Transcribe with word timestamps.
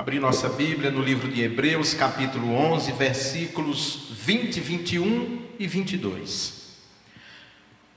abrir 0.00 0.18
nossa 0.18 0.48
Bíblia 0.48 0.90
no 0.90 1.02
livro 1.02 1.28
de 1.28 1.42
Hebreus, 1.42 1.92
capítulo 1.92 2.54
11, 2.54 2.90
versículos 2.92 4.06
20, 4.12 4.58
21 4.58 5.42
e 5.58 5.66
22. 5.66 6.78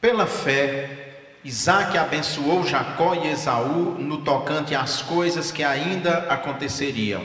Pela 0.02 0.28
fé, 0.28 1.14
Isaac 1.46 1.98
abençoou 1.98 2.68
Jacó 2.68 3.16
e 3.16 3.30
Esaú 3.30 3.96
no 3.98 4.18
tocante 4.18 4.76
às 4.76 5.02
coisas 5.02 5.50
que 5.50 5.64
ainda 5.64 6.28
aconteceriam. 6.28 7.24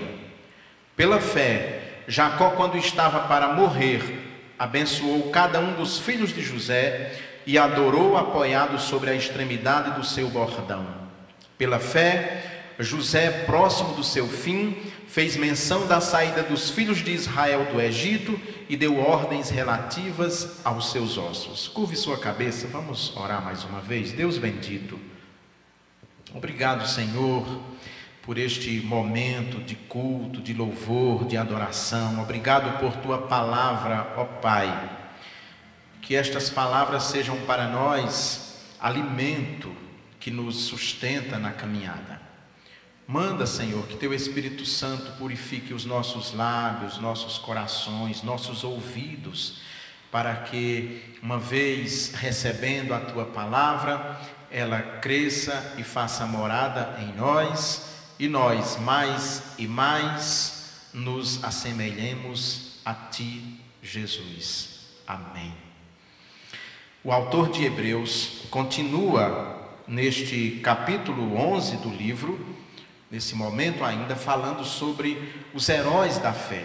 Pela 0.94 1.18
fé, 1.18 2.02
Jacó, 2.06 2.50
quando 2.50 2.78
estava 2.78 3.26
para 3.26 3.54
morrer, 3.54 4.00
abençoou 4.56 5.28
cada 5.32 5.58
um 5.58 5.72
dos 5.72 5.98
filhos 5.98 6.32
de 6.32 6.40
José 6.40 7.18
e 7.44 7.58
adorou 7.58 8.16
apoiado 8.16 8.78
sobre 8.78 9.10
a 9.10 9.14
extremidade 9.14 9.98
do 9.98 10.06
seu 10.06 10.28
bordão. 10.28 10.86
Pela 11.58 11.80
fé, 11.80 12.57
José, 12.78 13.44
próximo 13.44 13.94
do 13.94 14.04
seu 14.04 14.28
fim, 14.28 14.76
fez 15.08 15.36
menção 15.36 15.86
da 15.88 16.00
saída 16.00 16.44
dos 16.44 16.70
filhos 16.70 16.98
de 16.98 17.10
Israel 17.10 17.66
do 17.72 17.80
Egito 17.80 18.40
e 18.68 18.76
deu 18.76 19.00
ordens 19.00 19.50
relativas 19.50 20.60
aos 20.64 20.92
seus 20.92 21.18
ossos. 21.18 21.66
Curve 21.66 21.96
sua 21.96 22.18
cabeça, 22.18 22.68
vamos 22.68 23.16
orar 23.16 23.42
mais 23.42 23.64
uma 23.64 23.80
vez. 23.80 24.12
Deus 24.12 24.38
bendito, 24.38 24.98
obrigado, 26.32 26.86
Senhor, 26.86 27.44
por 28.22 28.38
este 28.38 28.80
momento 28.82 29.58
de 29.64 29.74
culto, 29.74 30.40
de 30.40 30.54
louvor, 30.54 31.24
de 31.24 31.36
adoração. 31.36 32.22
Obrigado 32.22 32.78
por 32.78 32.94
tua 32.98 33.22
palavra, 33.22 34.12
ó 34.16 34.24
Pai. 34.24 34.96
Que 36.00 36.14
estas 36.14 36.48
palavras 36.48 37.04
sejam 37.04 37.36
para 37.38 37.66
nós 37.66 38.62
alimento 38.78 39.74
que 40.20 40.30
nos 40.30 40.56
sustenta 40.66 41.38
na 41.38 41.50
caminhada. 41.50 42.27
Manda, 43.10 43.46
Senhor, 43.46 43.86
que 43.86 43.96
teu 43.96 44.12
Espírito 44.12 44.66
Santo 44.66 45.12
purifique 45.12 45.72
os 45.72 45.86
nossos 45.86 46.34
lábios, 46.34 46.98
nossos 46.98 47.38
corações, 47.38 48.22
nossos 48.22 48.62
ouvidos, 48.64 49.62
para 50.12 50.34
que, 50.36 51.16
uma 51.22 51.38
vez 51.38 52.12
recebendo 52.12 52.92
a 52.92 53.00
tua 53.00 53.24
palavra, 53.24 54.20
ela 54.50 54.82
cresça 55.00 55.74
e 55.78 55.82
faça 55.82 56.26
morada 56.26 56.98
em 57.00 57.16
nós, 57.16 57.94
e 58.18 58.28
nós 58.28 58.78
mais 58.78 59.54
e 59.56 59.66
mais 59.66 60.90
nos 60.92 61.42
assemelhemos 61.42 62.78
a 62.84 62.92
ti, 62.92 63.58
Jesus. 63.82 64.80
Amém. 65.06 65.54
O 67.02 67.10
autor 67.10 67.50
de 67.50 67.64
Hebreus 67.64 68.42
continua 68.50 69.66
neste 69.86 70.60
capítulo 70.62 71.38
11 71.38 71.78
do 71.78 71.88
livro 71.88 72.58
nesse 73.10 73.34
momento 73.34 73.84
ainda, 73.84 74.14
falando 74.14 74.64
sobre 74.64 75.32
os 75.54 75.68
heróis 75.68 76.18
da 76.18 76.32
fé. 76.32 76.64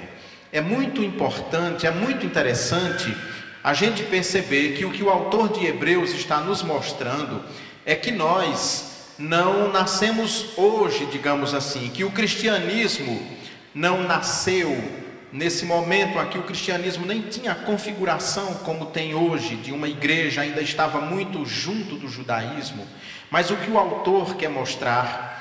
É 0.52 0.62
muito 0.62 1.02
importante, 1.02 1.88
é 1.88 1.92
muito 1.92 2.26
interessante 2.26 3.16
a 3.64 3.74
gente 3.74 4.04
perceber 4.04 4.76
que 4.76 4.84
o 4.84 4.92
que 4.92 5.02
o 5.02 5.10
autor 5.10 5.50
de 5.50 5.66
Hebreus 5.66 6.12
está 6.12 6.40
nos 6.42 6.62
mostrando 6.62 7.42
é 7.86 7.96
que 7.96 8.12
nós 8.12 9.14
não 9.18 9.72
nascemos 9.72 10.58
hoje, 10.58 11.06
digamos 11.06 11.54
assim, 11.54 11.90
que 11.90 12.04
o 12.04 12.12
cristianismo 12.12 13.26
não 13.74 14.04
nasceu 14.04 15.02
nesse 15.32 15.66
momento 15.66 16.20
aqui, 16.20 16.38
o 16.38 16.44
cristianismo 16.44 17.06
nem 17.06 17.22
tinha 17.22 17.54
a 17.54 17.56
configuração 17.56 18.54
como 18.66 18.88
tem 18.88 19.16
hoje, 19.16 19.56
de 19.56 19.72
uma 19.72 19.88
igreja, 19.88 20.42
ainda 20.42 20.62
estava 20.62 21.02
muito 21.02 21.46
junto 21.46 21.96
do 21.96 22.08
judaísmo, 22.08 22.86
mas 23.32 23.50
o 23.50 23.56
que 23.56 23.72
o 23.72 23.80
autor 23.80 24.36
quer 24.36 24.50
mostrar 24.50 25.33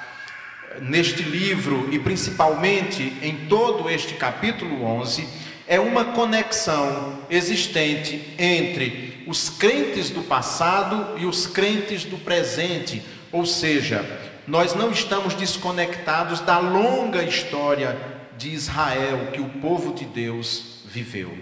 neste 0.80 1.22
livro 1.22 1.88
e 1.92 1.98
principalmente 1.98 3.16
em 3.22 3.46
todo 3.48 3.88
este 3.90 4.14
capítulo 4.14 4.84
11 4.84 5.26
é 5.66 5.78
uma 5.78 6.06
conexão 6.06 7.20
existente 7.30 8.34
entre 8.38 9.24
os 9.26 9.48
crentes 9.48 10.10
do 10.10 10.22
passado 10.22 11.18
e 11.18 11.26
os 11.26 11.46
crentes 11.46 12.04
do 12.04 12.18
presente, 12.18 13.02
ou 13.30 13.46
seja, 13.46 14.04
nós 14.46 14.74
não 14.74 14.90
estamos 14.90 15.34
desconectados 15.34 16.40
da 16.40 16.58
longa 16.58 17.22
história 17.22 17.96
de 18.36 18.50
Israel 18.50 19.28
que 19.32 19.40
o 19.40 19.48
povo 19.48 19.94
de 19.94 20.04
Deus 20.04 20.82
viveu. 20.86 21.32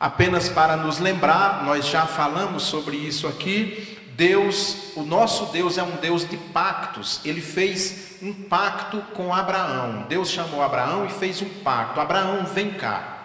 Apenas 0.00 0.48
para 0.48 0.76
nos 0.76 0.98
lembrar, 0.98 1.64
nós 1.64 1.86
já 1.86 2.06
falamos 2.06 2.64
sobre 2.64 2.96
isso 2.96 3.26
aqui, 3.26 3.97
Deus, 4.18 4.96
o 4.96 5.02
nosso 5.04 5.46
Deus 5.52 5.78
é 5.78 5.82
um 5.84 5.94
Deus 5.94 6.28
de 6.28 6.36
pactos. 6.36 7.20
Ele 7.24 7.40
fez 7.40 8.16
um 8.20 8.32
pacto 8.32 9.00
com 9.14 9.32
Abraão. 9.32 10.06
Deus 10.08 10.28
chamou 10.28 10.60
Abraão 10.60 11.06
e 11.06 11.08
fez 11.08 11.40
um 11.40 11.48
pacto. 11.48 12.00
Abraão, 12.00 12.44
vem 12.44 12.72
cá. 12.72 13.18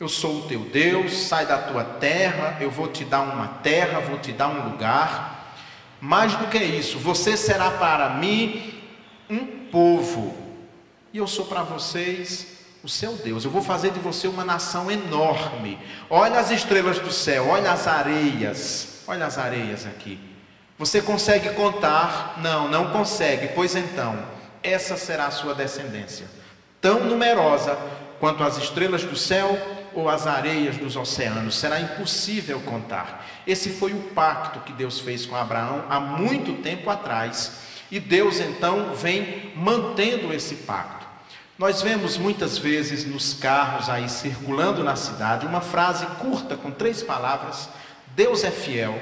Eu 0.00 0.08
sou 0.08 0.40
o 0.40 0.48
teu 0.48 0.58
Deus, 0.58 1.12
sai 1.12 1.46
da 1.46 1.56
tua 1.56 1.84
terra, 1.84 2.56
eu 2.60 2.68
vou 2.68 2.88
te 2.88 3.04
dar 3.04 3.20
uma 3.20 3.46
terra, 3.46 4.00
vou 4.00 4.18
te 4.18 4.32
dar 4.32 4.48
um 4.48 4.70
lugar. 4.70 5.54
Mais 6.00 6.34
do 6.34 6.48
que 6.48 6.58
isso, 6.58 6.98
você 6.98 7.36
será 7.36 7.70
para 7.70 8.10
mim 8.10 8.82
um 9.30 9.46
povo. 9.70 10.36
E 11.12 11.18
eu 11.18 11.28
sou 11.28 11.44
para 11.44 11.62
vocês 11.62 12.58
o 12.82 12.88
seu 12.88 13.12
Deus. 13.12 13.44
Eu 13.44 13.52
vou 13.52 13.62
fazer 13.62 13.92
de 13.92 14.00
você 14.00 14.26
uma 14.26 14.44
nação 14.44 14.90
enorme. 14.90 15.78
Olha 16.10 16.40
as 16.40 16.50
estrelas 16.50 16.98
do 16.98 17.12
céu, 17.12 17.50
olha 17.50 17.70
as 17.70 17.86
areias. 17.86 18.91
Olha 19.06 19.26
as 19.26 19.38
areias 19.38 19.86
aqui. 19.86 20.18
Você 20.78 21.00
consegue 21.00 21.50
contar? 21.50 22.38
Não, 22.42 22.68
não 22.68 22.90
consegue. 22.90 23.48
Pois 23.54 23.74
então, 23.74 24.18
essa 24.62 24.96
será 24.96 25.26
a 25.26 25.30
sua 25.30 25.54
descendência, 25.54 26.26
tão 26.80 27.04
numerosa 27.04 27.76
quanto 28.20 28.42
as 28.44 28.56
estrelas 28.56 29.04
do 29.04 29.16
céu 29.16 29.58
ou 29.94 30.08
as 30.08 30.26
areias 30.26 30.76
dos 30.76 30.96
oceanos. 30.96 31.56
Será 31.56 31.80
impossível 31.80 32.60
contar. 32.60 33.26
Esse 33.46 33.70
foi 33.70 33.92
o 33.92 34.02
pacto 34.10 34.60
que 34.60 34.72
Deus 34.72 35.00
fez 35.00 35.26
com 35.26 35.36
Abraão 35.36 35.84
há 35.88 35.98
muito 36.00 36.62
tempo 36.62 36.88
atrás. 36.88 37.52
E 37.90 38.00
Deus 38.00 38.40
então 38.40 38.94
vem 38.94 39.52
mantendo 39.54 40.32
esse 40.32 40.54
pacto. 40.56 41.06
Nós 41.58 41.82
vemos 41.82 42.16
muitas 42.16 42.56
vezes 42.56 43.04
nos 43.04 43.34
carros 43.34 43.88
aí 43.88 44.08
circulando 44.08 44.82
na 44.82 44.96
cidade 44.96 45.46
uma 45.46 45.60
frase 45.60 46.06
curta 46.18 46.56
com 46.56 46.70
três 46.70 47.02
palavras 47.02 47.68
Deus 48.14 48.44
é 48.44 48.50
fiel, 48.50 48.98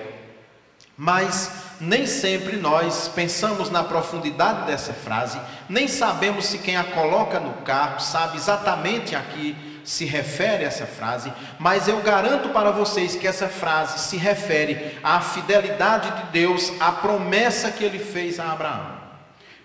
mas 0.96 1.50
nem 1.80 2.06
sempre 2.06 2.56
nós 2.56 3.08
pensamos 3.08 3.70
na 3.70 3.82
profundidade 3.82 4.66
dessa 4.66 4.92
frase, 4.92 5.40
nem 5.68 5.88
sabemos 5.88 6.46
se 6.46 6.58
quem 6.58 6.76
a 6.76 6.84
coloca 6.84 7.40
no 7.40 7.54
carro 7.62 8.00
sabe 8.00 8.36
exatamente 8.36 9.16
a 9.16 9.22
que 9.22 9.56
se 9.84 10.04
refere 10.04 10.62
essa 10.62 10.86
frase, 10.86 11.32
mas 11.58 11.88
eu 11.88 12.00
garanto 12.02 12.50
para 12.50 12.70
vocês 12.70 13.16
que 13.16 13.26
essa 13.26 13.48
frase 13.48 13.98
se 13.98 14.16
refere 14.16 14.98
à 15.02 15.20
fidelidade 15.20 16.10
de 16.10 16.30
Deus, 16.30 16.72
à 16.78 16.92
promessa 16.92 17.70
que 17.70 17.82
ele 17.82 17.98
fez 17.98 18.38
a 18.38 18.52
Abraão. 18.52 19.00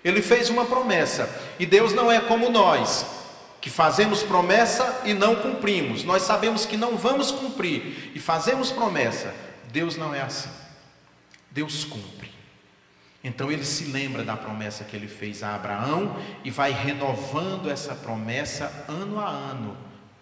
Ele 0.03 0.21
fez 0.21 0.49
uma 0.49 0.65
promessa, 0.65 1.29
e 1.59 1.65
Deus 1.65 1.93
não 1.93 2.11
é 2.11 2.19
como 2.21 2.49
nós, 2.49 3.05
que 3.65 3.69
fazemos 3.71 4.21
promessa 4.21 5.01
e 5.05 5.11
não 5.11 5.37
cumprimos. 5.37 6.03
Nós 6.03 6.21
sabemos 6.21 6.67
que 6.67 6.77
não 6.77 6.95
vamos 6.95 7.31
cumprir 7.31 8.11
e 8.13 8.19
fazemos 8.19 8.71
promessa. 8.71 9.33
Deus 9.71 9.97
não 9.97 10.13
é 10.13 10.21
assim. 10.21 10.51
Deus 11.49 11.83
cumpre. 11.83 12.31
Então 13.23 13.51
ele 13.51 13.65
se 13.65 13.85
lembra 13.85 14.23
da 14.23 14.37
promessa 14.37 14.83
que 14.83 14.95
ele 14.95 15.07
fez 15.07 15.41
a 15.41 15.55
Abraão 15.55 16.15
e 16.43 16.51
vai 16.51 16.71
renovando 16.71 17.67
essa 17.67 17.95
promessa 17.95 18.85
ano 18.87 19.19
a 19.19 19.27
ano, 19.27 19.75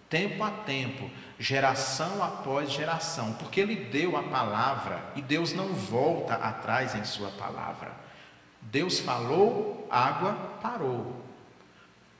tempo 0.10 0.42
a 0.42 0.50
tempo, 0.50 1.12
geração 1.38 2.24
após 2.24 2.72
geração, 2.72 3.34
porque 3.34 3.60
ele 3.60 3.76
deu 3.76 4.16
a 4.16 4.24
palavra 4.24 5.04
e 5.18 5.22
Deus 5.22 5.52
não 5.52 5.68
volta 5.68 6.36
atrás 6.36 6.96
em 6.96 7.04
sua 7.04 7.30
palavra. 7.32 7.92
Deus 8.62 9.02
falou, 9.02 9.86
água 9.92 10.32
parou. 10.62 11.23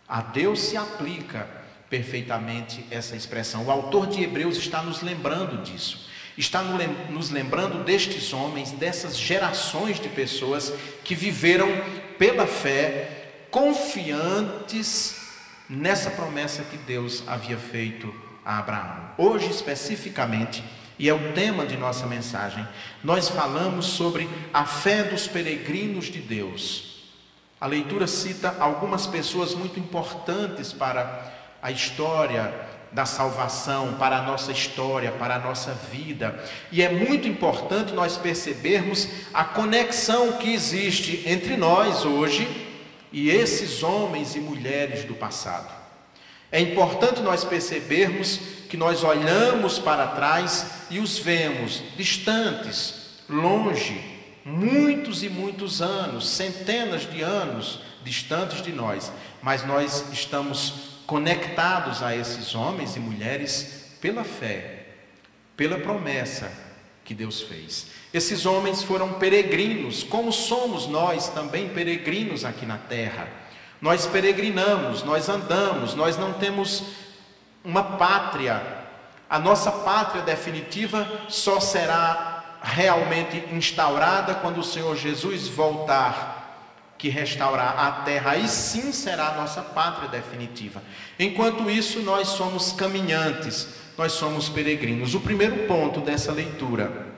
A 0.08 0.22
Deus 0.22 0.60
se 0.60 0.78
aplica 0.78 1.48
perfeitamente 1.90 2.86
essa 2.90 3.16
expressão. 3.16 3.66
O 3.66 3.72
autor 3.72 4.08
de 4.08 4.24
Hebreus 4.24 4.58
está 4.58 4.82
nos 4.82 5.02
lembrando 5.02 5.64
disso. 5.64 6.10
Está 6.36 6.64
nos 6.64 7.30
lembrando 7.30 7.84
destes 7.84 8.34
homens, 8.34 8.72
dessas 8.72 9.18
gerações 9.18 10.00
de 10.00 10.10
pessoas 10.10 10.74
que 11.04 11.14
viveram 11.14 11.68
pela 12.18 12.48
fé, 12.48 13.46
confiantes 13.52 15.22
nessa 15.70 16.10
promessa 16.10 16.64
que 16.64 16.78
Deus 16.78 17.24
havia 17.28 17.58
feito 17.58 18.14
a 18.44 18.58
Abraão. 18.58 19.12
Hoje, 19.18 19.50
especificamente, 19.50 20.64
e 20.98 21.08
é 21.08 21.14
o 21.14 21.34
tema 21.34 21.66
de 21.66 21.78
nossa 21.78 22.08
mensagem, 22.08 22.68
nós 23.04 23.30
falamos 23.30 23.86
sobre 23.86 24.28
a 24.54 24.66
fé 24.66 25.04
dos 25.04 25.28
peregrinos 25.28 26.06
de 26.06 26.20
Deus. 26.20 26.93
A 27.64 27.66
leitura 27.66 28.08
cita 28.08 28.58
algumas 28.60 29.08
pessoas 29.08 29.56
muito 29.56 29.80
importantes 29.80 30.74
para 30.74 31.32
a 31.62 31.72
história 31.72 32.54
da 32.92 33.06
salvação, 33.06 33.94
para 33.94 34.18
a 34.18 34.22
nossa 34.22 34.52
história, 34.52 35.14
para 35.14 35.36
a 35.36 35.40
nossa 35.40 35.72
vida. 35.90 36.44
E 36.74 36.82
é 36.82 36.90
muito 36.90 37.26
importante 37.26 37.94
nós 37.94 38.18
percebermos 38.18 39.08
a 39.34 39.46
conexão 39.46 40.34
que 40.34 40.54
existe 40.54 41.24
entre 41.26 41.56
nós 41.56 42.04
hoje, 42.04 42.46
e 43.14 43.30
esses 43.30 43.82
homens 43.82 44.36
e 44.36 44.42
mulheres 44.42 45.06
do 45.06 45.14
passado. 45.14 45.72
É 46.52 46.60
importante 46.60 47.22
nós 47.22 47.46
percebermos 47.46 48.42
que 48.68 48.76
nós 48.76 49.06
olhamos 49.06 49.80
para 49.80 50.08
trás 50.08 50.66
e 50.90 51.00
os 51.00 51.18
vemos 51.18 51.82
distantes, 51.96 53.22
longe, 53.30 54.13
muitos 54.46 55.24
e 55.24 55.30
muitos 55.30 55.82
anos, 55.82 56.28
centenas 56.30 57.10
de 57.10 57.22
anos 57.22 57.80
distantes 58.04 58.62
de 58.62 58.72
nós, 58.72 59.12
mas 59.42 59.66
nós 59.66 60.12
estamos 60.12 60.94
conectados 61.06 62.02
a 62.02 62.16
esses 62.16 62.54
homens 62.56 62.96
e 62.96 63.00
mulheres 63.00 63.96
pela 64.02 64.24
fé, 64.24 64.88
pela 65.56 65.78
promessa 65.78 66.52
que 67.06 67.14
Deus 67.14 67.42
fez. 67.42 67.88
Esses 68.14 68.46
homens 68.46 68.84
foram 68.84 69.14
peregrinos, 69.14 70.04
como 70.04 70.32
somos 70.32 70.88
nós 70.88 71.30
também 71.30 71.70
peregrinos 71.70 72.46
aqui 72.46 72.66
na 72.66 72.78
terra. 72.78 73.28
Nós 73.82 74.06
peregrinamos, 74.06 75.04
nós 75.04 75.28
andamos, 75.28 75.94
nós 75.96 76.18
não 76.18 76.34
temos 76.34 76.84
uma 77.64 77.84
pátria. 77.98 78.62
A 79.30 79.40
nossa 79.40 79.72
pátria 79.72 80.22
definitiva 80.22 81.26
só 81.28 81.60
será 81.60 82.33
realmente 82.64 83.44
instaurada 83.54 84.36
quando 84.36 84.60
o 84.60 84.64
Senhor 84.64 84.96
Jesus 84.96 85.50
voltar, 85.50 86.42
que 86.98 87.10
restaurar 87.10 87.78
a 87.78 87.92
terra, 88.04 88.32
aí 88.32 88.48
sim 88.48 88.94
será 88.94 89.28
a 89.28 89.36
nossa 89.36 89.62
pátria 89.62 90.08
definitiva. 90.08 90.82
Enquanto 91.20 91.70
isso, 91.70 92.00
nós 92.00 92.30
somos 92.30 92.72
caminhantes, 92.72 93.68
nós 93.98 94.14
somos 94.14 94.48
peregrinos. 94.48 95.14
O 95.14 95.20
primeiro 95.20 95.68
ponto 95.68 96.00
dessa 96.00 96.32
leitura 96.32 97.12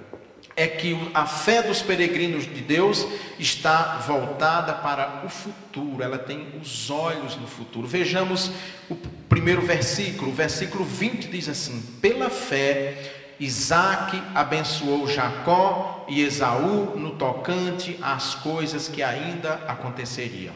é 0.56 0.68
que 0.68 0.98
a 1.14 1.28
fé 1.28 1.62
dos 1.62 1.84
peregrinos 1.84 2.46
de 2.46 2.62
Deus 2.62 3.06
está 3.38 3.98
voltada 3.98 4.74
para 4.74 5.24
o 5.26 5.30
futuro, 5.30 6.02
ela 6.02 6.18
tem 6.18 6.48
os 6.60 6.90
olhos 6.90 7.36
no 7.36 7.46
futuro. 7.46 7.88
Vejamos 7.88 8.50
o 8.90 8.96
primeiro 9.30 9.62
versículo, 9.62 10.32
o 10.32 10.34
versículo 10.34 10.84
20 10.84 11.28
diz 11.28 11.48
assim: 11.50 11.80
Pela 12.02 12.30
fé, 12.30 13.25
Isaac 13.40 14.22
abençoou 14.34 15.08
Jacó 15.08 16.06
e 16.08 16.22
Esaú 16.22 16.98
no 16.98 17.12
tocante 17.12 17.98
às 18.02 18.36
coisas 18.36 18.88
que 18.88 19.04
ainda 19.04 19.56
aconteceriam. 19.68 20.54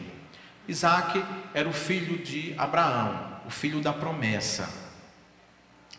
Isaac 0.66 1.22
era 1.52 1.68
o 1.68 1.72
filho 1.72 2.18
de 2.18 2.54
Abraão, 2.56 3.40
o 3.46 3.50
filho 3.50 3.80
da 3.80 3.92
promessa. 3.92 4.68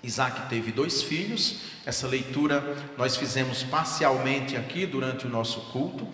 Isaac 0.04 0.50
teve 0.50 0.72
dois 0.72 1.04
filhos, 1.04 1.62
essa 1.86 2.07
leitura 2.07 2.75
nós 2.98 3.16
fizemos 3.16 3.62
parcialmente 3.62 4.57
aqui 4.57 4.86
durante 4.86 5.28
o 5.28 5.30
nosso 5.30 5.72
culto. 5.72 6.07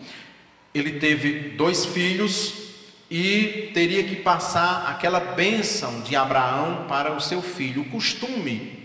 Ele 0.74 1.00
teve 1.00 1.52
dois 1.52 1.86
filhos 1.86 2.54
e 3.10 3.72
teria 3.74 4.04
que 4.04 4.18
passar 4.18 4.88
aquela 4.90 5.20
bênção 5.20 6.02
de 6.02 6.16
Abraão 6.16 6.86
para 6.90 7.14
o 7.14 7.22
seu 7.22 7.42
filho. 7.42 7.84
O 7.84 7.90
costume 7.90 8.77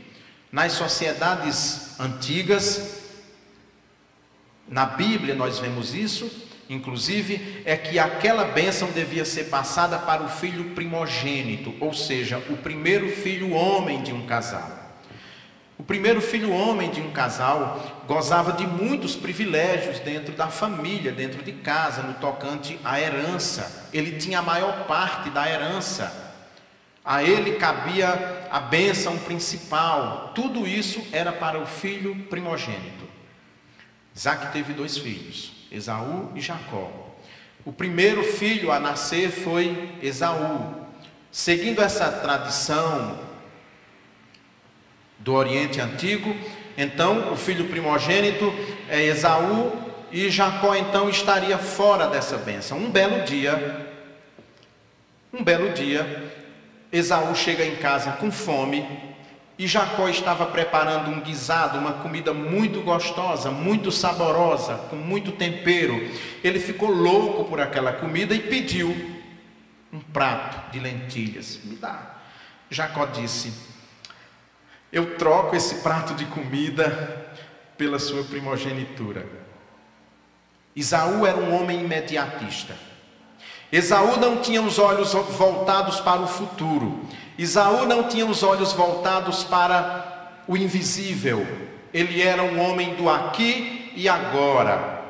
nas 0.52 0.72
sociedades 0.72 1.98
antigas, 1.98 3.00
na 4.68 4.84
Bíblia 4.84 5.34
nós 5.34 5.58
vemos 5.58 5.94
isso, 5.94 6.30
inclusive, 6.68 7.62
é 7.64 7.74
que 7.76 7.98
aquela 7.98 8.44
bênção 8.44 8.90
devia 8.92 9.24
ser 9.24 9.44
passada 9.44 9.98
para 9.98 10.22
o 10.22 10.28
filho 10.28 10.70
primogênito, 10.74 11.74
ou 11.80 11.94
seja, 11.94 12.36
o 12.50 12.58
primeiro 12.58 13.08
filho 13.08 13.52
homem 13.52 14.02
de 14.02 14.12
um 14.12 14.26
casal. 14.26 14.80
O 15.78 15.82
primeiro 15.82 16.20
filho 16.20 16.52
homem 16.52 16.90
de 16.90 17.00
um 17.00 17.10
casal 17.10 18.04
gozava 18.06 18.52
de 18.52 18.66
muitos 18.66 19.16
privilégios 19.16 19.98
dentro 20.00 20.32
da 20.34 20.48
família, 20.48 21.10
dentro 21.10 21.42
de 21.42 21.52
casa, 21.52 22.02
no 22.02 22.14
tocante 22.14 22.78
à 22.84 23.00
herança. 23.00 23.88
Ele 23.92 24.16
tinha 24.16 24.38
a 24.38 24.42
maior 24.42 24.86
parte 24.86 25.28
da 25.30 25.48
herança. 25.50 26.21
A 27.04 27.22
ele 27.22 27.56
cabia 27.56 28.46
a 28.50 28.60
bênção 28.60 29.18
principal. 29.18 30.32
Tudo 30.34 30.66
isso 30.66 31.04
era 31.12 31.32
para 31.32 31.58
o 31.58 31.66
filho 31.66 32.14
primogênito. 32.30 33.08
Isaac 34.14 34.52
teve 34.52 34.72
dois 34.72 34.98
filhos, 34.98 35.52
Esaú 35.70 36.30
e 36.34 36.40
Jacó. 36.40 36.90
O 37.64 37.72
primeiro 37.72 38.22
filho 38.22 38.70
a 38.70 38.78
nascer 38.78 39.30
foi 39.30 39.94
Esaú. 40.02 40.86
Seguindo 41.30 41.80
essa 41.80 42.10
tradição 42.10 43.18
do 45.22 45.34
Oriente 45.34 45.80
Antigo. 45.80 46.34
Então, 46.76 47.32
o 47.32 47.36
filho 47.36 47.68
primogênito 47.68 48.52
é 48.88 49.02
Esaú 49.04 49.72
e 50.10 50.28
Jacó 50.28 50.74
então 50.74 51.08
estaria 51.08 51.56
fora 51.56 52.06
dessa 52.06 52.36
bênção. 52.36 52.78
Um 52.78 52.90
belo 52.90 53.24
dia, 53.24 53.86
um 55.32 55.42
belo 55.42 55.72
dia, 55.72 56.41
Esaú 56.92 57.34
chega 57.34 57.64
em 57.64 57.76
casa 57.76 58.12
com 58.12 58.30
fome 58.30 58.86
e 59.58 59.66
Jacó 59.66 60.08
estava 60.08 60.46
preparando 60.46 61.10
um 61.10 61.20
guisado, 61.20 61.78
uma 61.78 61.94
comida 61.94 62.34
muito 62.34 62.82
gostosa, 62.82 63.50
muito 63.50 63.90
saborosa, 63.90 64.74
com 64.90 64.96
muito 64.96 65.32
tempero. 65.32 65.94
Ele 66.44 66.60
ficou 66.60 66.90
louco 66.90 67.44
por 67.44 67.60
aquela 67.60 67.92
comida 67.92 68.34
e 68.34 68.40
pediu 68.40 68.94
um 69.92 70.00
prato 70.00 70.70
de 70.70 70.78
lentilhas. 70.78 71.60
Me 71.64 71.76
dá. 71.76 72.16
Jacó 72.70 73.06
disse: 73.06 73.72
eu 74.92 75.16
troco 75.16 75.56
esse 75.56 75.76
prato 75.76 76.12
de 76.12 76.26
comida 76.26 77.32
pela 77.78 77.98
sua 77.98 78.22
primogenitura. 78.24 79.26
Isaú 80.76 81.26
era 81.26 81.38
um 81.38 81.54
homem 81.54 81.80
imediatista. 81.80 82.76
Esaú 83.72 84.18
não 84.18 84.36
tinha 84.36 84.60
os 84.60 84.78
olhos 84.78 85.14
voltados 85.14 85.98
para 85.98 86.20
o 86.20 86.26
futuro. 86.26 87.00
Isaú 87.38 87.86
não 87.86 88.04
tinha 88.04 88.26
os 88.26 88.42
olhos 88.42 88.74
voltados 88.74 89.42
para 89.44 90.30
o 90.46 90.58
invisível. 90.58 91.46
Ele 91.92 92.20
era 92.20 92.42
um 92.42 92.60
homem 92.60 92.94
do 92.94 93.08
aqui 93.08 93.90
e 93.96 94.10
agora, 94.10 95.02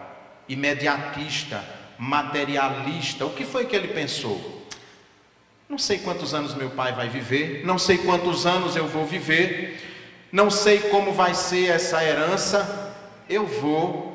imediatista, 0.49 1.65
materialista. 1.99 3.27
O 3.27 3.31
que 3.31 3.45
foi 3.45 3.67
que 3.67 3.75
ele 3.75 3.89
pensou? 3.89 4.63
Não 5.69 5.79
sei 5.79 5.99
quantos 5.99 6.33
anos 6.33 6.55
meu 6.55 6.71
pai 6.71 6.93
vai 6.93 7.09
viver, 7.09 7.63
não 7.65 7.79
sei 7.79 7.99
quantos 7.99 8.47
anos 8.47 8.77
eu 8.77 8.87
vou 8.87 9.07
viver, 9.07 9.81
não 10.31 10.51
sei 10.51 10.79
como 10.79 11.13
vai 11.13 11.35
ser 11.35 11.71
essa 11.71 12.05
herança, 12.05 12.95
eu 13.29 13.45
vou. 13.45 14.12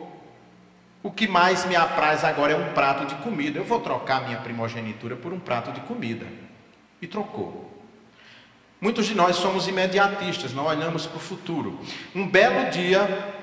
O 1.08 1.12
que 1.12 1.26
mais 1.26 1.64
me 1.64 1.74
apraz 1.74 2.26
agora 2.26 2.52
é 2.52 2.58
um 2.58 2.74
prato 2.74 3.06
de 3.06 3.16
comida. 3.24 3.58
Eu 3.58 3.64
vou 3.64 3.80
trocar 3.80 4.26
minha 4.26 4.40
primogenitura 4.40 5.16
por 5.16 5.32
um 5.32 5.40
prato 5.40 5.72
de 5.72 5.80
comida. 5.80 6.26
E 7.02 7.08
trocou. 7.08 7.82
Muitos 8.82 9.06
de 9.06 9.16
nós 9.16 9.38
somos 9.38 9.70
imediatistas, 9.70 10.52
não 10.52 10.66
olhamos 10.66 11.06
para 11.06 11.16
o 11.16 11.22
futuro. 11.22 11.80
Um 12.14 12.28
belo 12.28 12.70
dia, 12.72 13.34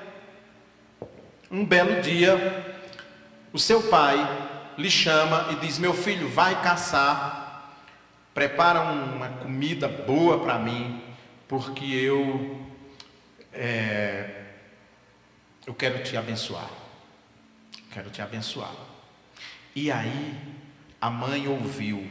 um 1.49 1.65
belo 1.65 2.03
dia, 2.03 2.77
o 3.51 3.57
seu 3.57 3.81
pai 3.81 4.15
lhe 4.77 4.91
chama 4.91 5.47
e 5.49 5.55
diz: 5.55 5.79
Meu 5.79 5.95
filho, 5.95 6.29
vai 6.29 6.61
caçar 6.61 7.41
prepara 8.31 8.81
uma 8.81 9.29
comida 9.29 9.87
boa 9.87 10.39
para 10.39 10.59
mim, 10.59 11.01
porque 11.47 11.83
eu 11.83 12.61
é, 13.51 14.43
eu 15.65 15.73
quero 15.73 16.03
te 16.03 16.15
abençoar. 16.15 16.84
Quero 17.95 18.09
te 18.09 18.21
abençoar. 18.21 18.75
E 19.73 19.89
aí 19.89 20.35
a 20.99 21.09
mãe 21.09 21.47
ouviu. 21.47 22.05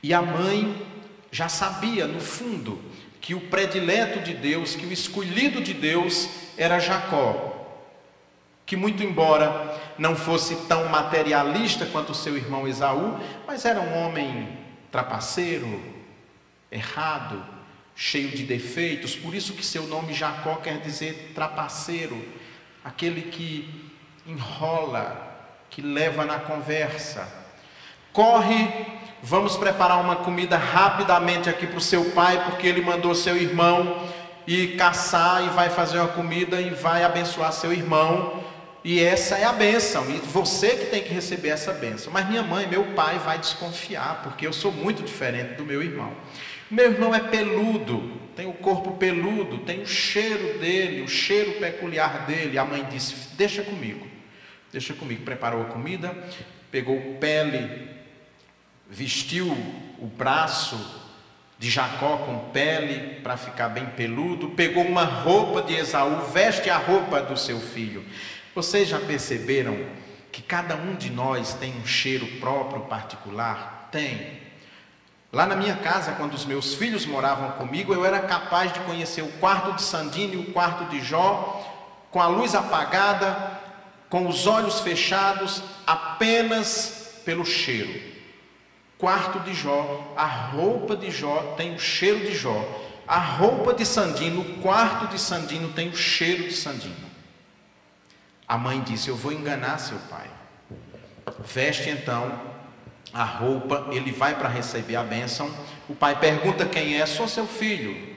E 0.00 0.14
a 0.14 0.22
mãe 0.22 0.86
já 1.32 1.48
sabia 1.48 2.06
no 2.06 2.20
fundo 2.20 2.80
que 3.20 3.34
o 3.34 3.40
predileto 3.40 4.20
de 4.20 4.32
Deus, 4.32 4.76
que 4.76 4.86
o 4.86 4.92
escolhido 4.92 5.60
de 5.60 5.74
Deus 5.74 6.28
era 6.56 6.78
Jacó. 6.78 7.82
Que 8.64 8.76
muito 8.76 9.02
embora 9.02 9.76
não 9.98 10.14
fosse 10.14 10.54
tão 10.68 10.88
materialista 10.88 11.84
quanto 11.86 12.14
seu 12.14 12.36
irmão 12.36 12.68
Esaú, 12.68 13.18
mas 13.44 13.64
era 13.64 13.80
um 13.80 13.98
homem 13.98 14.56
trapaceiro, 14.92 15.82
errado, 16.70 17.44
cheio 17.96 18.28
de 18.28 18.44
defeitos, 18.44 19.16
por 19.16 19.34
isso 19.34 19.54
que 19.54 19.66
seu 19.66 19.84
nome 19.88 20.14
Jacó 20.14 20.54
quer 20.54 20.78
dizer 20.78 21.32
trapaceiro, 21.34 22.24
aquele 22.84 23.22
que 23.22 23.87
enrola, 24.28 25.26
que 25.70 25.80
leva 25.80 26.24
na 26.24 26.38
conversa. 26.38 27.26
Corre, 28.12 28.68
vamos 29.22 29.56
preparar 29.56 30.00
uma 30.00 30.16
comida 30.16 30.56
rapidamente 30.56 31.48
aqui 31.48 31.66
para 31.66 31.78
o 31.78 31.80
seu 31.80 32.10
pai, 32.10 32.44
porque 32.44 32.66
ele 32.66 32.82
mandou 32.82 33.14
seu 33.14 33.36
irmão 33.36 34.06
ir 34.46 34.76
caçar 34.76 35.44
e 35.44 35.48
vai 35.50 35.68
fazer 35.68 35.98
uma 35.98 36.08
comida 36.08 36.60
e 36.60 36.70
vai 36.70 37.04
abençoar 37.04 37.52
seu 37.52 37.72
irmão. 37.72 38.42
E 38.84 39.02
essa 39.02 39.36
é 39.36 39.44
a 39.44 39.52
bênção, 39.52 40.08
e 40.08 40.18
você 40.18 40.70
que 40.70 40.86
tem 40.86 41.02
que 41.02 41.12
receber 41.12 41.48
essa 41.48 41.72
bênção. 41.72 42.12
Mas 42.12 42.28
minha 42.28 42.42
mãe, 42.42 42.66
meu 42.66 42.84
pai 42.94 43.18
vai 43.18 43.38
desconfiar, 43.38 44.22
porque 44.22 44.46
eu 44.46 44.52
sou 44.52 44.72
muito 44.72 45.02
diferente 45.02 45.54
do 45.54 45.64
meu 45.64 45.82
irmão. 45.82 46.12
Meu 46.70 46.92
irmão 46.92 47.14
é 47.14 47.20
peludo, 47.20 48.12
tem 48.36 48.46
o 48.46 48.52
corpo 48.52 48.92
peludo, 48.92 49.58
tem 49.58 49.82
o 49.82 49.86
cheiro 49.86 50.58
dele, 50.58 51.02
o 51.02 51.08
cheiro 51.08 51.52
peculiar 51.52 52.24
dele. 52.26 52.58
A 52.58 52.64
mãe 52.64 52.86
disse: 52.90 53.14
Deixa 53.36 53.62
comigo, 53.62 54.07
deixa 54.78 54.94
comigo. 54.94 55.24
Preparou 55.24 55.62
a 55.62 55.66
comida, 55.66 56.16
pegou 56.70 56.98
pele 57.20 57.98
vestiu 58.88 59.46
o 59.98 60.06
braço 60.06 60.78
de 61.58 61.68
Jacó 61.68 62.18
com 62.18 62.50
pele 62.50 63.20
para 63.20 63.36
ficar 63.36 63.68
bem 63.68 63.86
peludo, 63.86 64.50
pegou 64.50 64.84
uma 64.84 65.04
roupa 65.04 65.60
de 65.62 65.74
Esaú, 65.74 66.26
veste 66.32 66.70
a 66.70 66.78
roupa 66.78 67.20
do 67.20 67.36
seu 67.36 67.60
filho. 67.60 68.04
Vocês 68.54 68.88
já 68.88 68.98
perceberam 68.98 69.76
que 70.32 70.40
cada 70.40 70.76
um 70.76 70.94
de 70.94 71.10
nós 71.10 71.54
tem 71.54 71.74
um 71.76 71.86
cheiro 71.86 72.26
próprio, 72.38 72.82
particular? 72.82 73.88
Tem. 73.90 74.38
Lá 75.32 75.46
na 75.46 75.56
minha 75.56 75.76
casa, 75.76 76.12
quando 76.12 76.32
os 76.32 76.46
meus 76.46 76.74
filhos 76.74 77.04
moravam 77.04 77.52
comigo, 77.52 77.92
eu 77.92 78.04
era 78.04 78.20
capaz 78.20 78.72
de 78.72 78.80
conhecer 78.80 79.22
o 79.22 79.32
quarto 79.32 79.72
de 79.74 79.82
Sandine 79.82 80.34
e 80.34 80.38
o 80.38 80.52
quarto 80.52 80.84
de 80.88 81.00
Jó, 81.00 81.62
com 82.10 82.22
a 82.22 82.26
luz 82.26 82.54
apagada, 82.54 83.57
com 84.08 84.26
os 84.26 84.46
olhos 84.46 84.80
fechados, 84.80 85.62
apenas 85.86 87.20
pelo 87.24 87.44
cheiro. 87.44 88.18
Quarto 88.96 89.40
de 89.40 89.54
Jó, 89.54 90.12
a 90.16 90.26
roupa 90.26 90.96
de 90.96 91.10
Jó 91.10 91.54
tem 91.56 91.74
o 91.74 91.78
cheiro 91.78 92.20
de 92.20 92.34
Jó. 92.34 92.66
A 93.06 93.18
roupa 93.18 93.72
de 93.72 93.86
Sandino, 93.86 94.40
o 94.40 94.54
quarto 94.60 95.06
de 95.06 95.18
Sandino 95.18 95.72
tem 95.72 95.88
o 95.88 95.96
cheiro 95.96 96.44
de 96.44 96.52
Sandino. 96.52 97.08
A 98.46 98.58
mãe 98.58 98.80
disse: 98.80 99.08
Eu 99.08 99.16
vou 99.16 99.32
enganar 99.32 99.78
seu 99.78 99.98
pai. 100.10 100.28
Veste 101.40 101.90
então 101.90 102.40
a 103.12 103.24
roupa, 103.24 103.88
ele 103.92 104.12
vai 104.12 104.34
para 104.34 104.48
receber 104.48 104.96
a 104.96 105.02
bênção. 105.02 105.50
O 105.88 105.94
pai 105.94 106.18
pergunta 106.18 106.66
quem 106.66 107.00
é: 107.00 107.06
Sou 107.06 107.28
seu 107.28 107.46
filho. 107.46 108.16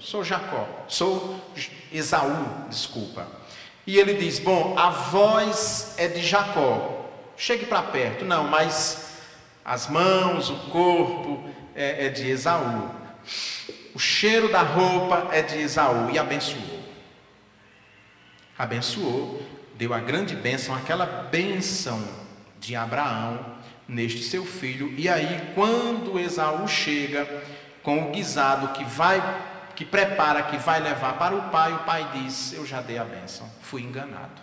Sou 0.00 0.24
Jacó. 0.24 0.68
Sou 0.88 1.40
Esaú, 1.92 2.68
desculpa. 2.68 3.26
E 3.86 3.98
ele 3.98 4.14
diz: 4.14 4.38
Bom, 4.38 4.74
a 4.76 4.90
voz 4.90 5.94
é 5.96 6.08
de 6.08 6.22
Jacó. 6.22 7.08
Chegue 7.36 7.66
para 7.66 7.82
perto. 7.82 8.24
Não, 8.24 8.44
mas 8.44 9.18
as 9.64 9.88
mãos, 9.88 10.50
o 10.50 10.56
corpo 10.70 11.48
é, 11.74 12.06
é 12.06 12.08
de 12.08 12.28
Esaú. 12.28 12.90
O 13.94 13.98
cheiro 13.98 14.50
da 14.50 14.62
roupa 14.62 15.28
é 15.32 15.42
de 15.42 15.58
Esaú. 15.58 16.10
E 16.10 16.18
abençoou. 16.18 16.76
Abençoou, 18.58 19.42
deu 19.74 19.92
a 19.92 20.00
grande 20.00 20.34
bênção, 20.34 20.74
aquela 20.74 21.04
bênção 21.04 22.02
de 22.58 22.74
Abraão 22.74 23.54
neste 23.86 24.22
seu 24.22 24.44
filho. 24.44 24.92
E 24.96 25.08
aí, 25.08 25.52
quando 25.54 26.18
Esaú 26.18 26.66
chega 26.66 27.28
com 27.82 28.08
o 28.08 28.10
guisado 28.10 28.68
que 28.68 28.84
vai, 28.84 29.20
que 29.76 29.84
prepara, 29.84 30.42
que 30.44 30.56
vai 30.56 30.80
levar 30.80 31.18
para 31.18 31.36
o 31.36 31.50
pai, 31.50 31.72
o 31.72 31.78
pai 31.80 32.10
diz: 32.14 32.52
Eu 32.52 32.66
já 32.66 32.80
dei 32.80 32.98
a 32.98 33.04
bênção, 33.04 33.48
fui 33.60 33.82
enganado. 33.82 34.42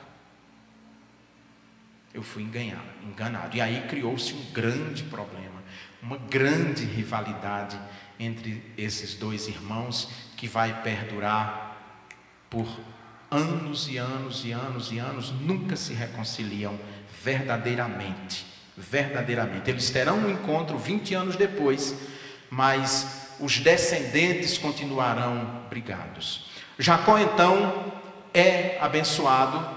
Eu 2.13 2.21
fui 2.21 2.43
enganado. 2.43 3.57
E 3.57 3.59
aí 3.59 3.87
criou-se 3.89 4.33
um 4.33 4.51
grande 4.51 5.03
problema, 5.03 5.63
uma 6.01 6.17
grande 6.17 6.85
rivalidade 6.85 7.77
entre 8.19 8.63
esses 8.77 9.15
dois 9.15 9.47
irmãos 9.47 10.09
que 10.37 10.47
vai 10.47 10.81
perdurar 10.83 11.75
por 12.49 12.67
anos 13.31 13.89
e 13.89 13.97
anos 13.97 14.45
e 14.45 14.51
anos 14.51 14.91
e 14.91 14.99
anos, 14.99 15.31
nunca 15.31 15.75
se 15.75 15.93
reconciliam 15.93 16.77
verdadeiramente 17.23 18.53
verdadeiramente. 18.77 19.69
Eles 19.69 19.89
terão 19.89 20.17
um 20.17 20.29
encontro 20.29 20.77
20 20.77 21.13
anos 21.13 21.35
depois, 21.35 21.95
mas 22.49 23.22
os 23.43 23.59
descendentes 23.59 24.57
continuarão 24.57 25.63
brigados. 25.69 26.49
Jacó 26.79 27.17
então 27.17 27.91
é 28.33 28.77
abençoado 28.79 29.67